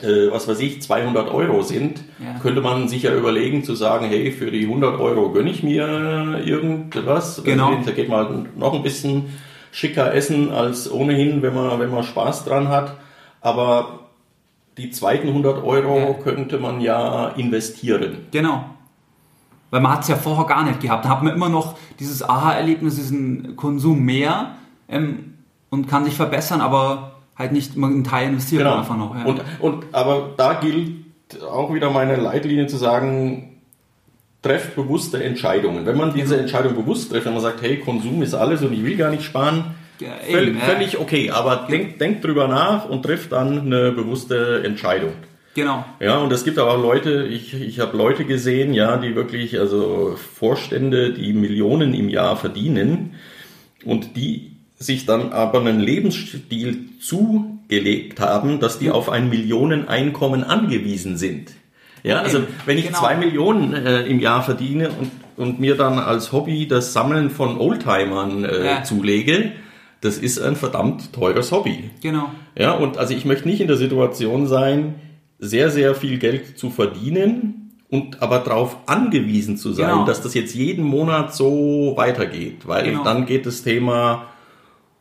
[0.02, 2.38] äh, was weiß ich, 200 Euro sind, Ja.
[2.40, 6.40] könnte man sich ja überlegen zu sagen, hey, für die 100 Euro gönne ich mir
[6.44, 7.42] irgendwas.
[7.44, 7.72] Genau.
[7.84, 9.26] Da geht man noch ein bisschen
[9.72, 12.96] schicker essen als ohnehin, wenn man, wenn man Spaß dran hat.
[13.40, 14.00] Aber
[14.76, 16.12] die zweiten 100 Euro Ja.
[16.14, 18.18] könnte man ja investieren.
[18.30, 18.64] Genau.
[19.70, 21.04] Weil man hat es ja vorher gar nicht gehabt.
[21.04, 24.56] Da hat man immer noch dieses Aha-Erlebnis, diesen Konsum mehr
[24.88, 25.34] ähm,
[25.70, 28.76] und kann sich verbessern, aber halt nicht immer einen Teil investieren Genau.
[28.78, 29.16] einfach noch.
[29.16, 29.24] Ja.
[29.24, 30.92] Und, und, aber da gilt
[31.50, 33.60] auch wieder meine Leitlinie zu sagen,
[34.42, 35.84] trefft bewusste Entscheidungen.
[35.86, 38.84] Wenn man diese Entscheidung bewusst trifft, wenn man sagt, hey, Konsum ist alles und ich
[38.84, 40.64] will gar nicht sparen, Ja, völlig, eben, ja.
[40.64, 41.30] völlig okay.
[41.30, 45.12] Aber denkt denk drüber nach und trifft dann eine bewusste Entscheidung.
[45.54, 45.84] genau.
[46.00, 49.58] Ja, und es gibt aber auch Leute, ich, ich habe Leute gesehen, ja, die wirklich,
[49.58, 53.14] also Vorstände, die Millionen im Jahr verdienen
[53.84, 54.49] und die
[54.82, 61.52] sich dann aber einen Lebensstil zugelegt haben, dass die auf ein Millioneneinkommen angewiesen sind.
[62.02, 62.98] Ja, also wenn ich Genau.
[62.98, 67.58] zwei Millionen äh, im Jahr verdiene und, und mir dann als Hobby das Sammeln von
[67.58, 68.82] Oldtimern äh, Ja.
[68.84, 69.52] zulege,
[70.00, 71.90] das ist ein verdammt teures Hobby.
[72.02, 72.30] Genau.
[72.56, 74.94] Ja, und also ich möchte nicht in der Situation sein,
[75.38, 80.06] sehr, sehr viel Geld zu verdienen und aber darauf angewiesen zu sein, Genau.
[80.06, 83.04] dass das jetzt jeden Monat so weitergeht, weil Genau.
[83.04, 84.24] dann geht das Thema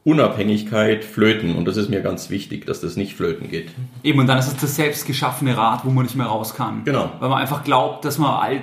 [0.06, 3.70] Unabhängigkeit flöten und das ist mir ganz wichtig, dass das nicht flöten geht.
[4.04, 6.84] Eben, und dann ist es das selbst geschaffene Rad, wo man nicht mehr raus kann.
[6.86, 7.12] Genau.
[7.20, 8.62] Weil man einfach glaubt, dass man all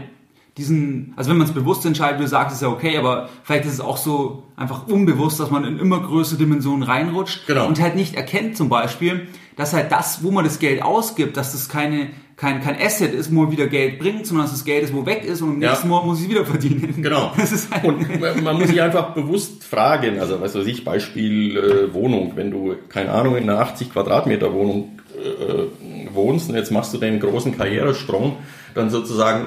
[0.57, 3.75] diesen, also wenn man es bewusst entscheidet, du sagst, ist ja okay, aber vielleicht ist
[3.75, 7.67] es auch so einfach unbewusst, dass man in immer größere Dimensionen reinrutscht Genau.
[7.67, 11.53] und halt nicht erkennt zum Beispiel, dass halt das, wo man das Geld ausgibt, dass
[11.53, 14.85] das keine, kein, kein Asset ist, wo man wieder Geld bringt, sondern dass das Geld
[14.85, 15.71] ist, wo weg ist und im Ja.
[15.71, 16.95] nächsten Monat muss ich wieder verdienen.
[17.03, 17.33] Genau.
[17.71, 21.95] Halt, Und man- man muss sich einfach bewusst fragen, also was weiß ich, Beispiel äh,
[21.95, 26.93] Wohnung, wenn du, keine Ahnung, in einer 80 Quadratmeter Wohnung äh, wohnst und jetzt machst
[26.93, 28.37] du den großen Karrieresprung,
[28.75, 29.47] dann sozusagen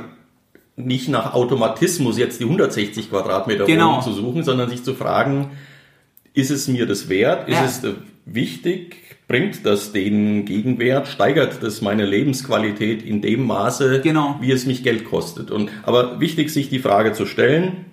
[0.76, 3.90] nicht nach Automatismus jetzt die 160 Quadratmeter Genau.
[3.90, 5.52] Wohnung zu suchen, sondern sich zu fragen,
[6.40, 7.48] ist es mir das wert?
[7.48, 7.66] Ist Ja.
[7.66, 7.94] es äh,
[8.26, 8.98] wichtig?
[9.28, 11.08] Bringt das den Gegenwert?
[11.08, 14.38] Steigert das meine Lebensqualität in dem Maße, Genau.
[14.42, 15.52] wie es mich Geld kostet?
[15.52, 17.86] Und, aber wichtig, sich die Frage zu stellen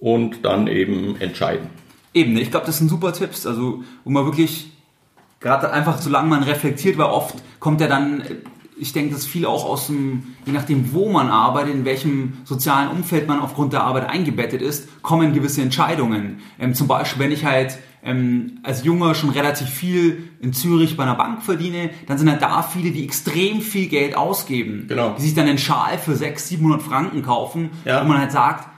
[0.00, 1.68] und dann eben entscheiden.
[2.12, 4.70] Eben, ich glaube, das sind super Tipps, also wo man wirklich
[5.40, 8.22] gerade einfach, solange man reflektiert, weil oft kommt ja dann,
[8.78, 12.90] ich denke, das viel auch aus dem, je nachdem, wo man arbeitet, in welchem sozialen
[12.90, 16.40] Umfeld man aufgrund der Arbeit eingebettet ist, kommen gewisse Entscheidungen.
[16.58, 21.02] Ähm, zum Beispiel, wenn ich halt ähm, als Junger schon relativ viel in Zürich bei
[21.04, 24.84] einer Bank verdiene, dann sind halt da viele, die extrem viel Geld ausgeben.
[24.88, 25.14] Genau.
[25.18, 28.04] Die sich dann einen Schal für 600, 700 Franken kaufen, Ja.
[28.04, 28.68] wo man halt sagt,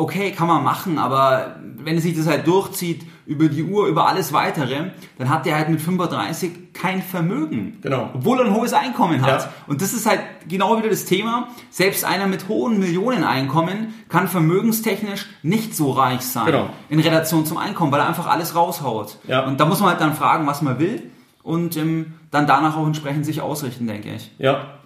[0.00, 4.08] okay, kann man machen, aber wenn es sich das halt durchzieht über die Uhr, über
[4.08, 7.78] alles weitere, dann hat der halt mit 35 kein Vermögen.
[7.82, 8.10] Genau.
[8.14, 9.42] Obwohl er ein hohes Einkommen hat.
[9.42, 9.52] Ja.
[9.66, 11.48] Und das ist halt genau wieder das Thema.
[11.70, 16.46] Selbst einer mit hohen Millioneneinkommen kann vermögenstechnisch nicht so reich sein.
[16.46, 16.70] Genau.
[16.88, 19.18] In Relation zum Einkommen, weil er einfach alles raushaut.
[19.28, 19.44] Ja.
[19.44, 21.10] Und da muss man halt dann fragen, was man will
[21.42, 24.30] und ähm, dann danach auch entsprechend sich ausrichten, denke ich.
[24.38, 24.79] Ja,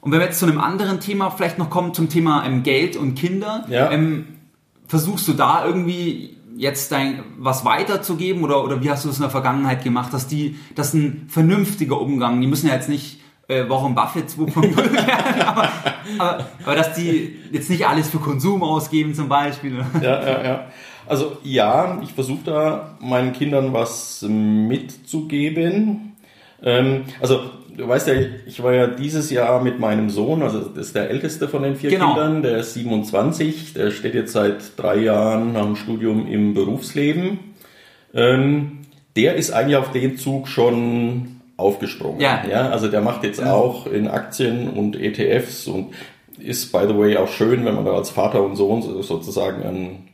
[0.00, 2.96] Und wenn wir jetzt zu einem anderen Thema vielleicht noch kommen, zum Thema ähm, Geld
[2.96, 3.90] und Kinder, Ja.
[3.90, 4.26] ähm,
[4.86, 9.22] versuchst du da irgendwie jetzt dein was weiterzugeben oder, oder wie hast du das in
[9.22, 13.68] der Vergangenheit gemacht, dass die, das ein vernünftiger Umgang, die müssen ja jetzt nicht äh,
[13.68, 15.68] Warren Buffett 2.0 werden, aber,
[16.18, 19.84] aber, aber dass die jetzt nicht alles für Konsum ausgeben zum Beispiel.
[20.02, 20.64] ja, ja, ja.
[21.06, 26.16] Also ja, ich versuche da meinen Kindern was mitzugeben.
[26.62, 27.40] Ähm, also
[27.80, 28.14] du weißt ja,
[28.46, 31.76] ich war ja dieses Jahr mit meinem Sohn, also das ist der älteste von den
[31.76, 32.08] vier Genau.
[32.14, 37.38] Kindern, der ist 27, der steht jetzt seit drei Jahren nach dem Studium im Berufsleben.
[38.14, 38.78] Ähm,
[39.16, 42.20] der ist eigentlich auf den Zug schon aufgesprungen.
[42.20, 42.42] Ja.
[42.48, 45.88] ja also der macht jetzt auch in Aktien und ETFs und
[46.38, 49.62] ist, by the way, auch schön, wenn man da als Vater und Sohn so- sozusagen
[49.62, 50.08] ein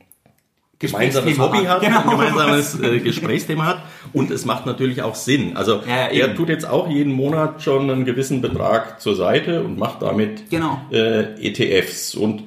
[0.78, 2.00] gemeinsames Hobby hat, Genau.
[2.02, 5.56] ein gemeinsames äh, Gesprächsthema hat und es macht natürlich auch Sinn.
[5.56, 9.78] Also Ja, er tut jetzt auch jeden Monat schon einen gewissen Betrag zur Seite und
[9.78, 10.80] macht damit Genau.
[10.92, 12.42] äh, ETFs und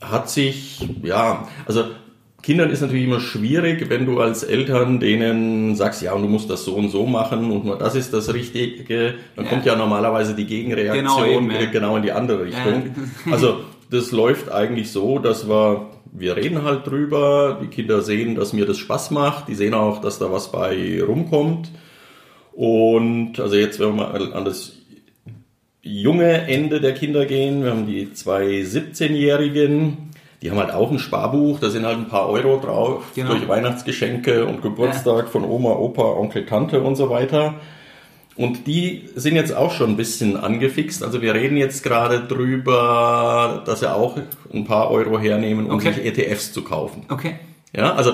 [0.00, 1.84] hat sich, ja, also
[2.42, 6.50] Kindern ist natürlich immer schwierig, wenn du als Eltern denen sagst, ja, und du musst
[6.50, 9.50] das so und so machen und nur das ist das Richtige, dann Ja.
[9.50, 12.92] kommt ja normalerweise die Gegenreaktion Genau, eben, genau in die andere Richtung.
[13.26, 13.32] Ja.
[13.32, 15.86] Also das läuft eigentlich so, dass wir,
[16.16, 20.00] wir reden halt drüber, die Kinder sehen, dass mir das Spaß macht, die sehen auch,
[20.00, 21.70] dass da was bei rumkommt.
[22.52, 24.76] Und also jetzt, wenn wir mal an das
[25.82, 30.10] junge Ende der Kinder gehen, wir haben die zwei 17-Jährigen,
[30.40, 33.30] die haben halt auch ein Sparbuch, da sind halt ein paar Euro drauf Genau.
[33.30, 37.54] durch Weihnachtsgeschenke und Geburtstag von Oma, Opa, Onkel, Tante und so weiter.
[38.36, 41.02] Und die sind jetzt auch schon ein bisschen angefixt.
[41.04, 44.18] Also wir reden jetzt gerade drüber, dass sie auch
[44.52, 45.92] ein paar Euro hernehmen, um Okay.
[45.92, 47.02] sich ETFs zu kaufen.
[47.08, 47.36] Okay.
[47.76, 48.12] Ja, also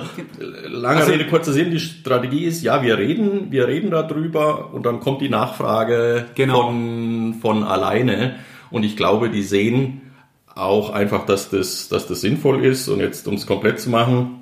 [0.69, 4.85] lange Also- Rede, kurzer Sinn, die Strategie ist, ja, wir reden, wir reden darüber und
[4.87, 6.63] dann kommt die Nachfrage Genau.
[6.69, 8.37] von, von alleine.
[8.71, 10.01] Und ich glaube, die sehen
[10.55, 12.89] auch einfach, dass das, dass das sinnvoll ist.
[12.89, 14.37] Und jetzt, um es komplett zu machen,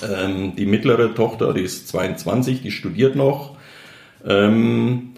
[0.00, 3.56] Ähm, die mittlere Tochter, die ist 22, die studiert noch.
[4.26, 5.10] Ähm,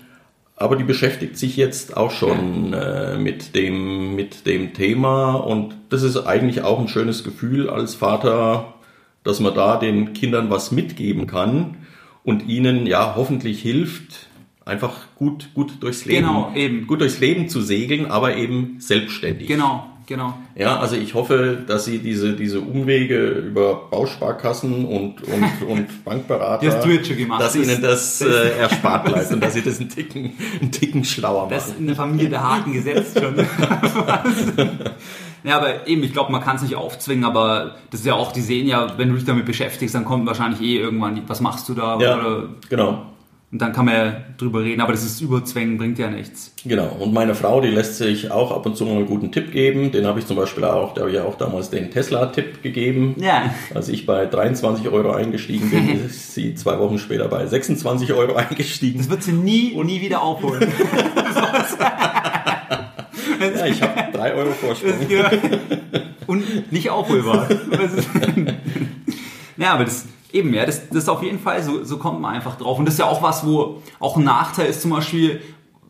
[0.57, 6.03] aber die beschäftigt sich jetzt auch schon äh, mit, dem, mit dem Thema und das
[6.03, 8.74] ist eigentlich auch ein schönes Gefühl als Vater,
[9.24, 11.78] dass man da den Kindern was mitgeben kann
[12.24, 14.28] und ihnen ja hoffentlich hilft,
[14.66, 16.86] einfach gut, gut durchs Leben, Genau, eben.
[16.86, 19.48] gut durchs Leben zu segeln, aber eben selbstständig.
[19.48, 20.34] Genau, genau.
[20.54, 26.66] Ja, also ich hoffe, dass Sie diese, diese Umwege über Bausparkassen und, und, und Bankberater,
[26.66, 27.40] hast du jetzt schon gemacht.
[27.40, 31.02] dass Das- Ihnen das äh, erspart bleibt und dass Sie das einen Ticken, einen Ticken
[31.04, 31.72] schlauer Das machen.
[31.74, 33.34] ist in der Familie der Haken gesetzt schon.
[35.44, 38.32] ja, aber eben, ich glaube, man kann es nicht aufzwingen, aber das ist ja auch,
[38.32, 41.40] die sehen ja, wenn du dich damit beschäftigst, dann kommt wahrscheinlich eh irgendwann, die, was
[41.40, 41.98] machst du da?
[41.98, 43.06] Ja, Oder, genau.
[43.53, 46.55] Und dann kann man ja drüber reden, aber das ist Überzwängen, bringt ja nichts.
[46.64, 46.96] Genau.
[47.01, 49.90] Und meine Frau, die lässt sich auch ab und zu mal einen guten Tipp geben.
[49.90, 53.16] Den habe ich zum Beispiel auch, da habe ich ja auch damals den Tesla-Tipp gegeben.
[53.18, 53.53] Ja.
[53.74, 58.34] Als ich bei 23 Euro eingestiegen bin, ist sie zwei Wochen später bei 26 Euro
[58.34, 58.98] eingestiegen.
[58.98, 60.68] Das wird sie nie, nie wieder aufholen.
[63.40, 64.92] Ja, ich habe drei Euro Vorsprung.
[66.26, 67.48] Und nicht aufholbar.
[69.57, 72.35] Ja, aber das eben, ja, das, das ist auf jeden Fall, so, so kommt man
[72.35, 72.78] einfach drauf.
[72.78, 75.41] Und das ist ja auch was, wo auch ein Nachteil ist, zum Beispiel,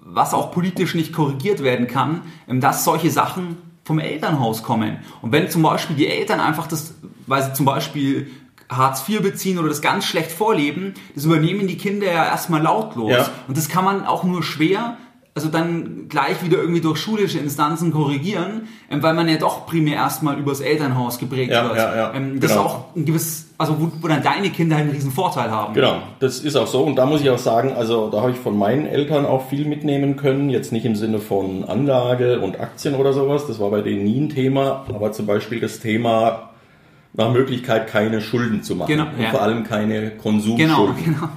[0.02, 4.98] was auch politisch nicht korrigiert werden kann, ähm, dass solche Sachen vom Elternhaus kommen.
[5.22, 6.94] Und wenn zum Beispiel die Eltern einfach das,
[7.26, 8.30] weil sie zum Beispiel
[8.68, 13.10] Hartz IV beziehen oder das ganz schlecht vorleben, das übernehmen die Kinder ja erstmal lautlos.
[13.10, 13.28] Ja.
[13.48, 14.96] Und das kann man auch nur schwer,
[15.34, 19.94] also dann gleich wieder irgendwie durch schulische Instanzen korrigieren, ähm, weil man ja doch primär
[19.94, 21.76] erstmal übers Elternhaus geprägt Ja, wird.
[21.76, 22.62] ja, ja, Ähm, das genau.
[22.62, 25.72] ist auch ein gewisses, also wo, wo dann deine Kinder einen riesen Vorteil haben.
[25.74, 26.82] Genau, das ist auch so.
[26.82, 29.66] Und da muss ich auch sagen, also da habe ich von meinen Eltern auch viel
[29.66, 30.50] mitnehmen können.
[30.50, 33.46] Jetzt nicht im Sinne von Anlage und Aktien oder sowas.
[33.46, 34.84] Das war bei denen nie ein Thema.
[34.88, 36.50] Aber zum Beispiel das Thema
[37.12, 38.88] nach Möglichkeit keine Schulden zu machen.
[38.88, 39.30] Genau, und ja.
[39.30, 40.94] vor allem keine Genau, Konsumschulden.
[41.04, 41.28] genau.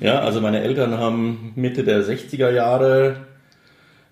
[0.00, 3.16] Ja, also meine Eltern haben Mitte der 60er Jahre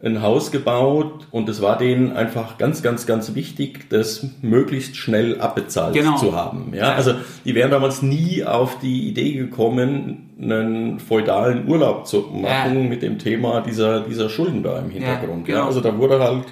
[0.02, 5.38] ein Haus gebaut und es war denen einfach ganz, ganz, ganz wichtig, das möglichst schnell
[5.40, 6.16] abbezahlt Genau.
[6.16, 6.72] zu haben.
[6.72, 6.94] Ja, Ja.
[6.94, 7.12] also
[7.44, 12.88] die wären damals nie auf die Idee gekommen, einen feudalen Urlaub zu machen Ja.
[12.88, 15.44] mit dem Thema dieser, dieser Schulden da im Hintergrund.
[15.44, 15.58] genau.
[15.58, 16.44] Ja, also da wurde halt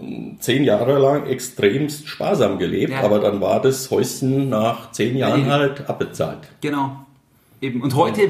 [0.00, 3.02] ähm, zehn Jahre lang extremst sparsam gelebt, Ja.
[3.02, 6.38] aber dann war das Häuschen nach zehn Jahren Ja, halt abbezahlt.
[6.62, 6.96] Genau.
[7.60, 7.82] Eben.
[7.82, 8.22] Und heute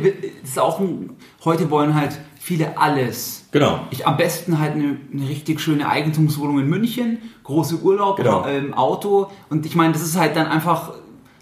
[0.43, 1.11] ist auch ein,
[1.45, 3.44] heute wollen halt viele alles.
[3.55, 3.87] Genau.
[3.93, 8.45] Ich am besten halt eine, eine richtig schöne Eigentumswohnung in München, große Urlaub, Genau.
[8.49, 9.31] ähm, Auto.
[9.49, 10.93] Und ich meine, das ist halt dann einfach,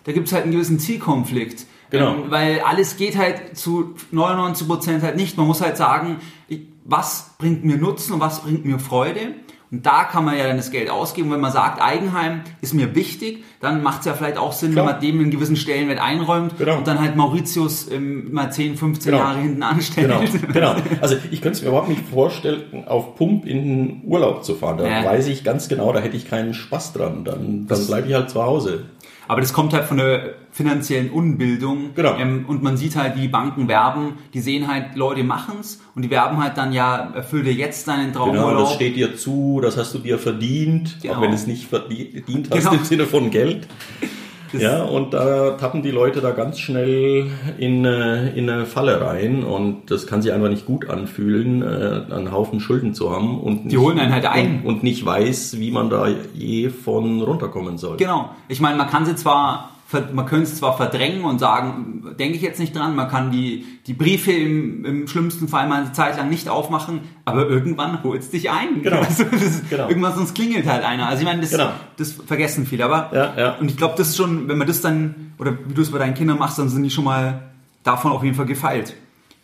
[0.05, 1.65] da gibt es halt einen gewissen Zielkonflikt.
[1.89, 2.13] Genau.
[2.13, 5.39] Ähm, weil alles geht halt zu 99 Prozent halt nicht.
[5.39, 9.35] Man muss halt sagen, ich, was bringt mir Nutzen und was bringt mir Freude.
[9.73, 11.31] Und da kann man ja dann das Geld ausgeben.
[11.33, 14.85] Wenn man sagt, Eigenheim ist mir wichtig, dann macht es ja vielleicht auch Sinn, Klar.
[14.87, 16.77] wenn man dem einen gewissen Stellenwert einräumt Genau.
[16.77, 19.25] und dann halt Mauritius ähm, mal 10, 15 Genau.
[19.25, 20.09] Jahre hinten anstellt.
[20.09, 20.21] Genau,
[20.53, 20.75] genau.
[21.01, 24.77] Also ich könnte es mir überhaupt nicht vorstellen, auf Pump in den Urlaub zu fahren.
[24.77, 25.05] Da Ja.
[25.07, 27.25] weiß ich ganz genau, da hätte ich keinen Spaß dran.
[27.25, 28.85] Dann, dann bleibe ich halt zu Hause.
[29.29, 31.91] Aber das kommt halt von der finanziellen Unbildung.
[31.95, 32.17] Genau.
[32.19, 34.15] Ähm, und man sieht halt, wie Banken werben.
[34.35, 38.13] Die sehen halt, Leute machen's und die werben halt dann, ja, erfüll dir jetzt deinen
[38.13, 38.65] Genau, Traumurlaub.
[38.67, 41.15] das steht dir zu, das hast du dir verdient, Genau.
[41.15, 42.73] auch wenn es nicht verdient hast Genau.
[42.75, 43.67] im Sinne von Geld.
[44.61, 49.45] Ja, und da tappen die Leute da ganz schnell in, äh, in eine Falle rein
[49.45, 53.67] und das kann sich einfach nicht gut anfühlen, äh, einen Haufen Schulden zu haben und
[53.67, 54.61] nicht, holen einen halt ein.
[54.65, 57.97] und, und nicht weiß, wie man da je von runterkommen soll.
[57.97, 58.31] Genau.
[58.49, 59.71] Ich meine, man kann sie zwar,
[60.13, 63.65] man könnte es zwar verdrängen und sagen, denke ich jetzt nicht dran, man kann die,
[63.87, 68.23] die Briefe im, im schlimmsten Fall mal eine Zeit lang nicht aufmachen, aber irgendwann holt
[68.23, 68.69] es dich ein.
[68.83, 68.99] Genau.
[69.01, 69.89] Also ist, Genau.
[69.89, 71.09] Irgendwann sonst klingelt halt einer.
[71.09, 71.71] Also ich meine, das, Genau.
[71.97, 73.53] das vergessen viele, aber Ja, ja.
[73.57, 75.99] und ich glaube, das ist schon, wenn man das dann, oder wie du es bei
[75.99, 77.43] deinen Kindern machst, dann sind die schon mal
[77.83, 78.95] davon auf jeden Fall gefeilt,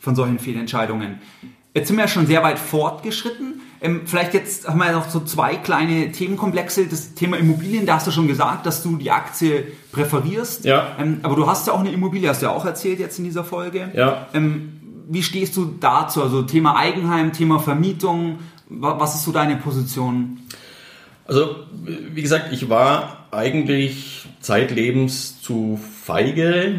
[0.00, 1.18] von solchen Fehlentscheidungen.
[1.74, 3.60] Jetzt sind wir ja schon sehr weit fortgeschritten.
[3.80, 6.86] Ähm, vielleicht jetzt haben wir noch so zwei kleine Themenkomplexe.
[6.86, 10.64] Das Thema Immobilien, da hast du schon gesagt, dass du die Aktie präferierst.
[10.64, 10.96] Ja.
[10.98, 13.24] Ähm, aber du hast ja auch eine Immobilie, hast du ja auch erzählt jetzt in
[13.24, 13.90] dieser Folge.
[13.94, 14.26] Ja.
[14.34, 14.72] Ähm,
[15.08, 16.22] wie stehst du dazu?
[16.22, 18.40] Also Thema Eigenheim, Thema Vermietung.
[18.68, 20.40] Wa- Was ist so deine Position?
[21.24, 26.74] Also, wie gesagt, ich war eigentlich zeitlebens zu feige,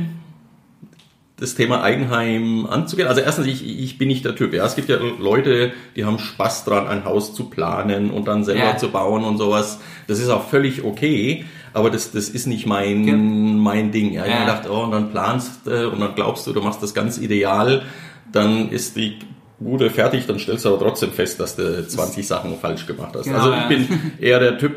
[1.39, 3.07] das Thema Eigenheim anzugehen.
[3.07, 4.53] Also erstens, ich, ich bin nicht der Typ.
[4.53, 8.43] Ja, es gibt ja Leute, die haben Spaß dran, ein Haus zu planen und dann
[8.43, 8.77] selber Ja.
[8.77, 9.79] zu bauen und sowas.
[10.07, 13.15] Das ist auch völlig okay, aber das, das ist nicht mein, Ja.
[13.15, 14.11] mein Ding.
[14.13, 14.39] Ja, ich Ja.
[14.39, 17.17] habe gedacht, oh, und dann planst äh, und dann glaubst du, du machst das ganz
[17.17, 17.83] ideal,
[18.31, 19.17] dann ist die
[19.61, 23.25] Bude fertig, dann stellst du aber trotzdem fest, dass du 20 Sachen falsch gemacht hast.
[23.25, 23.87] Genau, also ich bin
[24.19, 24.71] eher der Typ,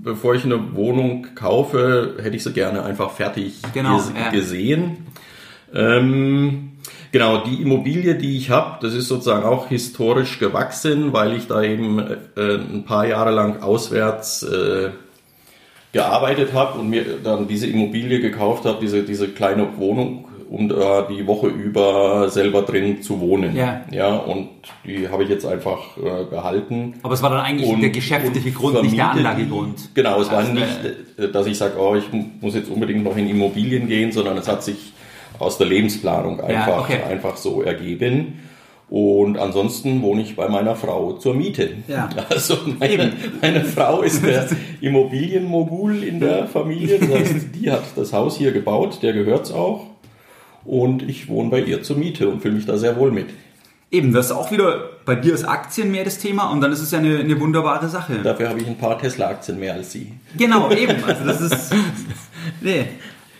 [0.00, 5.06] bevor ich eine Wohnung kaufe, hätte ich sie gerne einfach fertig Genau, ges gesehen.
[5.74, 6.72] Ähm,
[7.12, 11.62] genau, die Immobilie, die ich habe, das ist sozusagen auch historisch gewachsen, weil ich da
[11.62, 14.90] eben äh, ein paar Jahre lang auswärts äh,
[15.92, 21.02] gearbeitet habe und mir dann diese Immobilie gekauft habe, diese, diese kleine Wohnung, um da
[21.02, 23.54] die Woche über selber drin zu wohnen.
[23.56, 23.82] Ja.
[23.90, 24.48] ja und
[24.86, 26.94] die habe ich jetzt einfach äh, behalten.
[27.02, 29.90] Aber es war dann eigentlich Und- der geschäftliche und Grund, nicht der Anlagegrund.
[29.94, 30.66] Genau, es war Also, nicht,
[31.18, 34.36] äh, dass ich sage, oh, ich mu- muss jetzt unbedingt noch in Immobilien gehen, sondern
[34.38, 34.91] es hat sich
[35.38, 37.02] aus der Lebensplanung einfach, okay.
[37.08, 38.40] einfach so ergeben.
[38.88, 41.70] Und ansonsten wohne ich bei meiner Frau zur Miete.
[41.88, 42.10] Ja.
[42.28, 44.46] Also meine, meine Frau ist der
[44.82, 46.98] Immobilienmogul in der Familie.
[46.98, 49.86] Das heißt, die hat das Haus hier gebaut, der gehört's auch.
[50.64, 53.28] Und ich wohne bei ihr zur Miete und fühle mich da sehr wohl mit.
[53.90, 56.80] Eben, das ist auch wieder bei dir ist Aktien mehr das Thema und dann ist
[56.80, 58.20] es ja eine, eine wunderbare Sache.
[58.22, 60.12] Dafür habe ich ein paar Tesla-Aktien mehr als sie.
[60.36, 61.02] Genau, eben.
[61.06, 61.74] Also das ist.
[62.60, 62.86] Nee.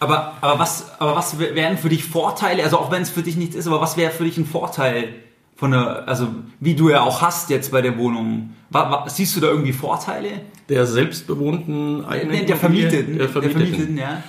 [0.03, 3.37] Aber, aber, was, aber was wären für dich Vorteile, also auch wenn es für dich
[3.37, 5.11] nichts ist, aber was wäre für dich ein Vorteil
[5.55, 6.27] von der, also
[6.59, 8.51] wie du ja auch hast jetzt bei der Wohnung?
[8.69, 10.41] Wa, wa, siehst du da irgendwie Vorteile?
[10.69, 13.17] Der selbstbewohnten eigenen Nee, der Vermieteten.
[13.17, 13.97] Der Vermieteten.
[13.97, 14.25] ja.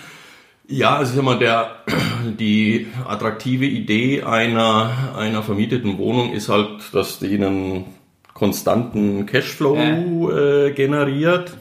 [0.68, 1.72] Ja, also ich sag mal, der,
[2.40, 7.86] die attraktive Idee einer, einer vermieteten Wohnung ist halt, dass die einen
[8.36, 11.58] konstanten Cashflow äh, generiert.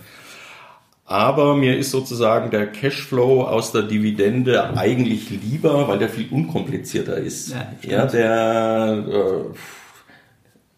[1.12, 7.18] Aber mir ist sozusagen der Cashflow aus der Dividende eigentlich lieber, weil der viel unkomplizierter
[7.18, 7.50] ist.
[7.50, 9.04] Ja, ja der,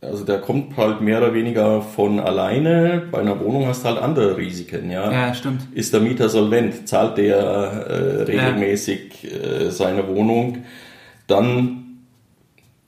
[0.02, 3.04] äh, also der kommt halt mehr oder weniger von alleine.
[3.12, 5.12] Bei einer Wohnung hast du halt andere Risiken, ja.
[5.12, 5.68] Ja, stimmt.
[5.72, 6.88] Ist der Mieter solvent?
[6.88, 10.64] Zahlt der äh, regelmäßig äh, seine Wohnung?
[11.28, 12.00] Dann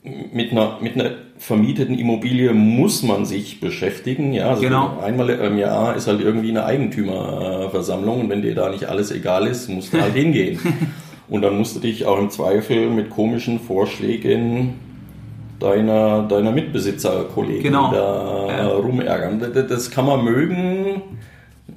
[0.03, 4.33] mit einer, mit einer vermieteten Immobilie muss man sich beschäftigen.
[4.33, 4.97] Ja, also Genau.
[4.99, 9.47] einmal im Jahr ist halt irgendwie eine Eigentümerversammlung und wenn dir da nicht alles egal
[9.47, 10.59] ist, musst du halt hingehen.
[11.29, 14.75] Und dann musst du dich auch im Zweifel mit komischen Vorschlägen
[15.59, 17.91] deiner, deiner Mitbesitzerkollegen Genau.
[17.91, 18.67] da Ja.
[18.69, 19.43] rumärgern.
[19.67, 21.01] Das, kann man mögen.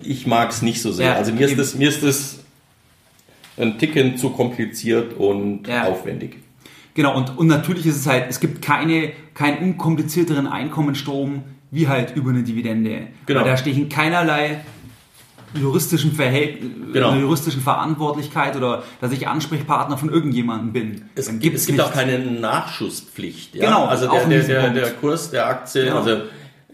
[0.02, 1.06] Ich mag es nicht so sehr.
[1.06, 2.38] Ja, also mir ist, das, mir ist das
[3.58, 5.84] ein Ticken zu kompliziert und Ja.
[5.88, 6.36] aufwendig.
[6.94, 12.16] Genau, und, und natürlich ist es halt, es gibt keine, keinen unkomplizierteren Einkommensstrom wie halt
[12.16, 13.06] über eine Dividende.
[13.26, 13.40] Genau.
[13.40, 14.60] Weil da stehe ich in keinerlei
[15.54, 16.58] juristischen Verhält
[16.92, 17.14] Genau.
[17.14, 21.02] juristischen Verantwortlichkeit oder dass ich Ansprechpartner von irgendjemandem bin.
[21.14, 21.90] Es Dann gibt, es gibt nichts.
[21.92, 23.54] auch keine Nachschusspflicht.
[23.54, 23.66] Ja?
[23.66, 25.98] Genau, also der, der, der, der Kurs der Aktie, Genau.
[25.98, 26.16] also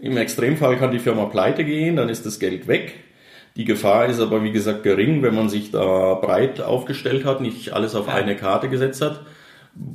[0.01, 2.95] im Extremfall kann die Firma pleite gehen, dann ist das Geld weg.
[3.55, 7.73] Die Gefahr ist aber, wie gesagt, gering, wenn man sich da breit aufgestellt hat, nicht
[7.73, 8.13] alles auf Ja.
[8.13, 9.21] eine Karte gesetzt hat.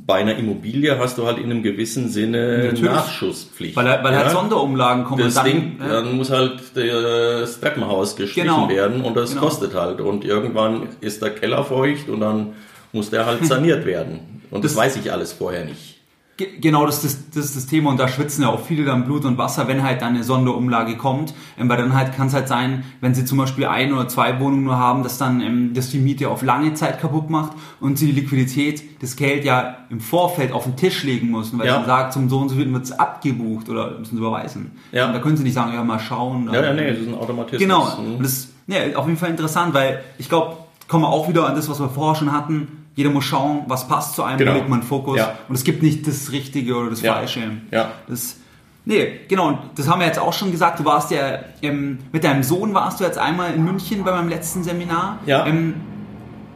[0.05, 2.81] Bei einer Immobilie hast du halt in einem gewissen Sinne Natürlich.
[2.83, 3.75] Nachschusspflicht.
[3.75, 4.29] Weil, weil halt Ja?
[4.31, 5.23] Sonderumlagen kommen.
[5.23, 8.69] Das dann, Ding, ja, dann muss halt das Treppenhaus gestrichen Genau.
[8.69, 9.41] werden und das Genau.
[9.43, 10.01] kostet halt.
[10.01, 12.53] Und irgendwann ist der Keller feucht und dann
[12.91, 14.41] muss der halt saniert werden.
[14.51, 15.92] Und das, Das- weiß ich alles vorher nicht.
[16.35, 18.85] Ge- Genau, das, ist das, das ist das Thema und da schwitzen ja auch viele
[18.85, 21.33] dann Blut und Wasser, wenn halt dann eine Sonderumlage kommt.
[21.59, 24.39] Ähm, weil dann halt kann es halt sein, wenn sie zum Beispiel ein oder zwei
[24.39, 27.99] Wohnungen nur haben, dass dann ähm, das die Miete auf lange Zeit kaputt macht und
[27.99, 31.81] sie die Liquidität, das Geld ja im Vorfeld auf den Tisch legen müssen, weil Ja.
[31.81, 34.71] sie sagt, zum so und so viel wird es abgebucht oder müssen sie überweisen.
[34.91, 35.05] Ja.
[35.07, 36.49] Und da können sie nicht sagen, ja mal schauen.
[36.51, 37.59] Ja, ja, nee, das ist ein Automatismus.
[37.59, 37.85] Genau.
[38.01, 38.15] Mhm.
[38.15, 40.57] Und das ist ja, auf jeden Fall interessant, weil ich glaube,
[40.87, 42.82] kommen wir auch wieder an das, was wir vorher schon hatten.
[42.95, 44.53] Jeder muss schauen, was passt zu einem, Genau.
[44.53, 45.17] legt man Fokus.
[45.17, 45.33] Ja.
[45.49, 47.13] Und es gibt nicht das Richtige oder das Ja.
[47.15, 47.41] Falsche.
[47.71, 47.91] Ja.
[48.07, 48.37] Das,
[48.85, 50.79] nee, genau, und das haben wir jetzt auch schon gesagt.
[50.79, 54.29] Du warst ja, ähm, mit deinem Sohn warst du jetzt einmal in München bei meinem
[54.29, 55.17] letzten Seminar.
[55.25, 55.45] Ja.
[55.47, 55.73] Ähm,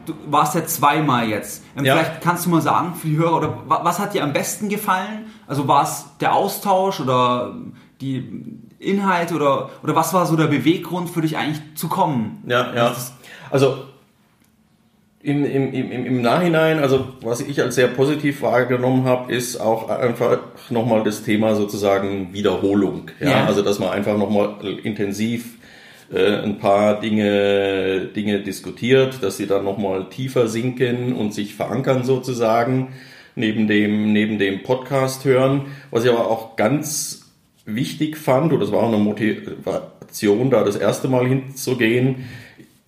[0.06, 1.64] du warst ja zweimal jetzt.
[1.76, 1.96] Ähm, Ja.
[1.96, 4.68] Vielleicht kannst du mal sagen für die Hörer, oder wa- was hat dir am besten
[4.68, 5.26] gefallen?
[5.48, 7.54] Also war es der Austausch oder
[8.00, 12.44] die Inhalt oder, oder was war so der Beweggrund für dich eigentlich zu kommen?
[12.46, 12.94] Ja, ja.
[13.50, 13.78] Also
[15.20, 19.88] im, im, im, im Nachhinein, also was ich als sehr positiv wahrgenommen habe, ist auch
[19.88, 20.38] einfach
[20.70, 23.10] nochmal das Thema sozusagen Wiederholung.
[23.20, 23.30] Ja?
[23.30, 23.44] Ja.
[23.46, 25.56] Also dass man einfach nochmal intensiv
[26.12, 32.04] äh, ein paar Dinge, Dinge diskutiert, dass sie dann nochmal tiefer sinken und sich verankern
[32.04, 32.94] sozusagen
[33.34, 35.66] neben dem, neben dem Podcast hören.
[35.90, 37.30] Was ich aber auch ganz
[37.64, 42.24] wichtig fand, und das war auch eine Motivation, da das erste Mal hinzugehen,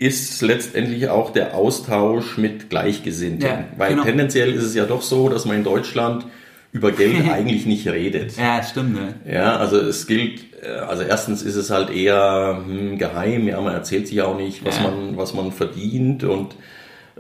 [0.01, 3.47] ist letztendlich auch der Austausch mit Gleichgesinnten.
[3.47, 4.03] Ja, Weil genau.
[4.05, 6.25] tendenziell ist es ja doch so, dass man in Deutschland
[6.73, 8.35] über Geld eigentlich nicht redet.
[8.39, 9.15] Ja, stimmt, ne?
[9.31, 13.75] Ja, also es gilt, äh, also erstens ist es halt eher hm, geheim, ja, man
[13.75, 14.85] erzählt sich auch nicht, was Ja.
[14.85, 16.57] man, was man verdient und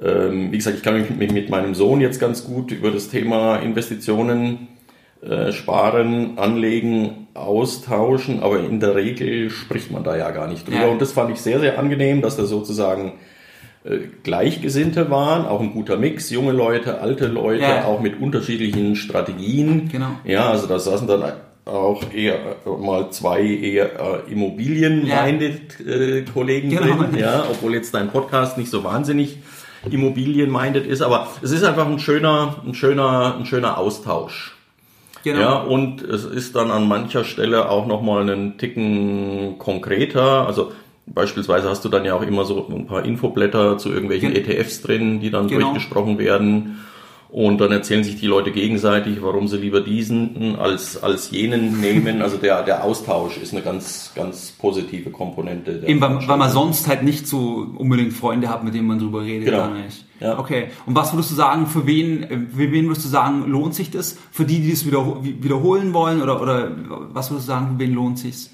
[0.02, 3.10] ähm, wie gesagt, ich kann mich mit, mit meinem Sohn jetzt ganz gut über das
[3.10, 4.68] Thema Investitionen
[5.22, 10.80] äh, sparen, anlegen, austauschen, aber in der Regel spricht man da ja gar nicht drüber.
[10.80, 10.88] Ja.
[10.88, 13.12] Und das fand ich sehr, sehr angenehm, dass da sozusagen
[13.84, 17.84] äh, Gleichgesinnte waren, auch ein guter Mix, junge Leute, alte Leute, ja.
[17.84, 19.88] auch mit unterschiedlichen Strategien.
[19.90, 20.10] Genau.
[20.24, 21.22] Ja, also da saßen dann
[21.66, 26.96] auch eher mal zwei eher äh, Immobilien-minded äh, Kollegen genau.
[26.96, 29.38] drin, ja, obwohl jetzt dein Podcast nicht so wahnsinnig
[29.90, 34.56] Immobilien-minded ist, aber es ist einfach ein schöner, ein schöner, ein schöner Austausch.
[35.22, 35.40] Genau.
[35.40, 40.46] Ja, und es ist dann an mancher Stelle auch nochmal einen Ticken konkreter.
[40.46, 40.72] Also
[41.06, 44.82] beispielsweise hast du dann ja auch immer so ein paar Infoblätter zu irgendwelchen Gen ETFs
[44.82, 45.66] drin, die dann genau.
[45.66, 46.84] durchgesprochen werden.
[47.32, 52.22] Und dann erzählen sich die Leute gegenseitig, warum sie lieber diesen als, als jenen nehmen.
[52.22, 55.84] Also der, der Austausch ist eine ganz, ganz positive Komponente.
[55.86, 59.22] Eben, weil, weil man sonst halt nicht so unbedingt Freunde hat, mit denen man drüber
[59.22, 59.44] redet.
[59.44, 59.68] Genau.
[60.18, 60.40] Ja.
[60.40, 60.70] Okay.
[60.86, 64.18] Und was würdest du sagen, für wen, für wen würdest du sagen, lohnt sich das?
[64.32, 66.22] Für die, die es wiederholen wollen?
[66.22, 66.72] Oder, oder
[67.12, 68.50] was würdest du sagen, für wen lohnt sich's?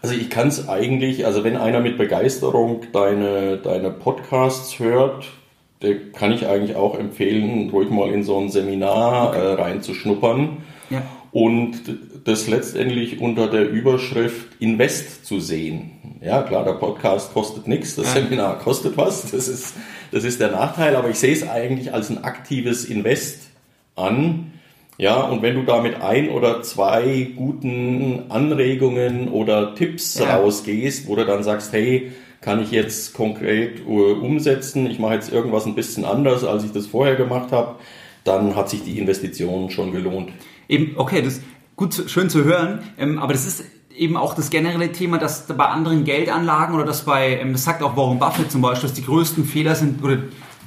[0.00, 5.26] Also ich kann es eigentlich, also wenn einer mit Begeisterung deine, deine Podcasts hört,
[6.12, 9.38] kann ich eigentlich auch empfehlen, ruhig mal in so ein Seminar okay.
[9.38, 10.58] äh, reinzuschnuppern.
[10.90, 11.02] Ja.
[11.32, 11.82] Und
[12.24, 16.18] das letztendlich unter der Überschrift Invest zu sehen.
[16.22, 18.22] Ja, klar, der Podcast kostet nichts, das ja.
[18.22, 19.74] Seminar kostet was, das ist,
[20.12, 23.50] das ist der Nachteil, aber ich sehe es eigentlich als ein aktives Invest
[23.96, 24.52] an.
[24.98, 30.36] Ja, und wenn du da mit ein oder zwei guten Anregungen oder Tipps ja.
[30.36, 32.12] rausgehst, wo du dann sagst, hey,
[32.46, 36.70] kann ich jetzt konkret uh, umsetzen, ich mache jetzt irgendwas ein bisschen anders, als ich
[36.70, 37.74] das vorher gemacht habe,
[38.22, 40.30] dann hat sich die Investition schon gelohnt.
[40.68, 41.42] Eben, okay, das ist
[41.74, 43.64] gut, schön zu hören, ähm, aber das ist
[43.96, 47.82] eben auch das generelle Thema, dass bei anderen Geldanlagen oder dass bei, ähm, das sagt
[47.82, 50.18] auch Warren Buffett zum Beispiel, dass die größten Fehler sind oder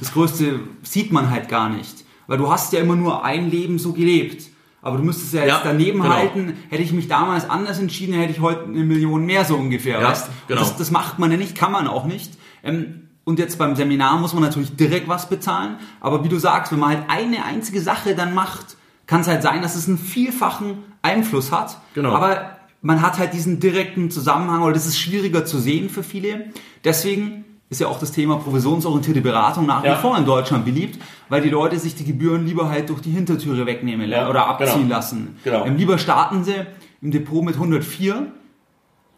[0.01, 2.03] das Größte sieht man halt gar nicht.
[2.27, 4.49] Weil du hast ja immer nur ein Leben so gelebt.
[4.82, 6.13] Aber du müsstest ja jetzt ja, daneben genau.
[6.13, 9.99] halten, hätte ich mich damals anders entschieden, hätte ich heute eine Million mehr so ungefähr.
[9.99, 10.30] Ja, weißt?
[10.47, 10.59] Genau.
[10.59, 12.38] Das, das, macht man ja nicht, kann man auch nicht.
[12.63, 15.77] Ähm, und jetzt beim Seminar muss man natürlich direkt was bezahlen.
[15.99, 19.43] Aber wie du sagst, wenn man halt eine einzige Sache dann macht, kann es halt
[19.43, 21.77] sein, dass es einen vielfachen Einfluss hat.
[21.93, 22.13] Genau.
[22.13, 26.45] Aber man hat halt diesen direkten Zusammenhang oder das ist schwieriger zu sehen für viele.
[26.84, 29.95] Deswegen ist ja auch das Thema provisionsorientierte Beratung nach wie ja.
[29.95, 30.99] vor in Deutschland beliebt,
[31.30, 34.84] weil die Leute sich die Gebühren lieber halt durch die Hintertüre wegnehmen ja, oder abziehen
[34.84, 34.95] genau.
[34.95, 35.38] lassen.
[35.43, 35.65] Genau.
[35.65, 36.65] Ähm, lieber starten sie
[37.01, 38.32] im Depot mit 104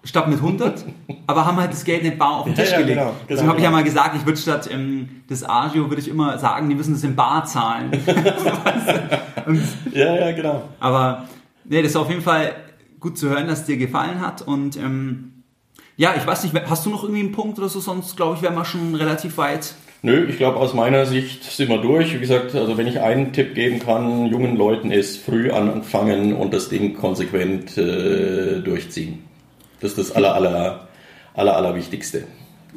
[0.03, 0.83] statt mit 100,
[1.27, 2.99] aber haben halt das Geld nicht bar auf den Tisch ja, gelegt.
[2.99, 3.79] Genau, Deswegen habe ich ja genau.
[3.79, 7.03] mal gesagt, ich würde statt ähm, des Agio würde ich immer sagen, die müssen das
[7.03, 7.91] in Bar zahlen.
[9.45, 9.61] und,
[9.93, 10.63] ja, ja, genau.
[10.79, 11.25] Aber
[11.63, 12.53] nee, das ist auf jeden Fall
[12.99, 15.30] gut zu hören, dass es dir gefallen hat und ähm,
[15.97, 17.79] ja, ich weiß nicht, hast du noch irgendwie einen Punkt oder so?
[17.79, 19.75] Sonst glaube ich, wären wir schon relativ weit.
[20.03, 22.13] Nö, ich glaube, aus meiner Sicht sind wir durch.
[22.15, 26.53] Wie gesagt, also wenn ich einen Tipp geben kann, jungen Leuten ist früh anfangen und
[26.53, 29.23] das Ding konsequent äh, durchziehen.
[29.79, 30.87] Das ist das aller, aller,
[31.35, 32.23] aller, aller Wichtigste.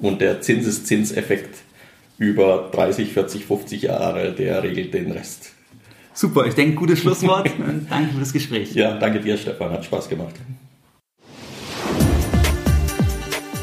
[0.03, 1.61] Und der Zinseszinseffekt
[2.19, 5.53] über 30, 40, 50 Jahre, der regelt den Rest.
[6.12, 7.51] Super, ich denke, gutes Schlusswort.
[7.91, 8.75] danke für das Gespräch.
[8.75, 9.71] Ja, danke dir, Stefan.
[9.71, 10.35] Hat Spaß gemacht.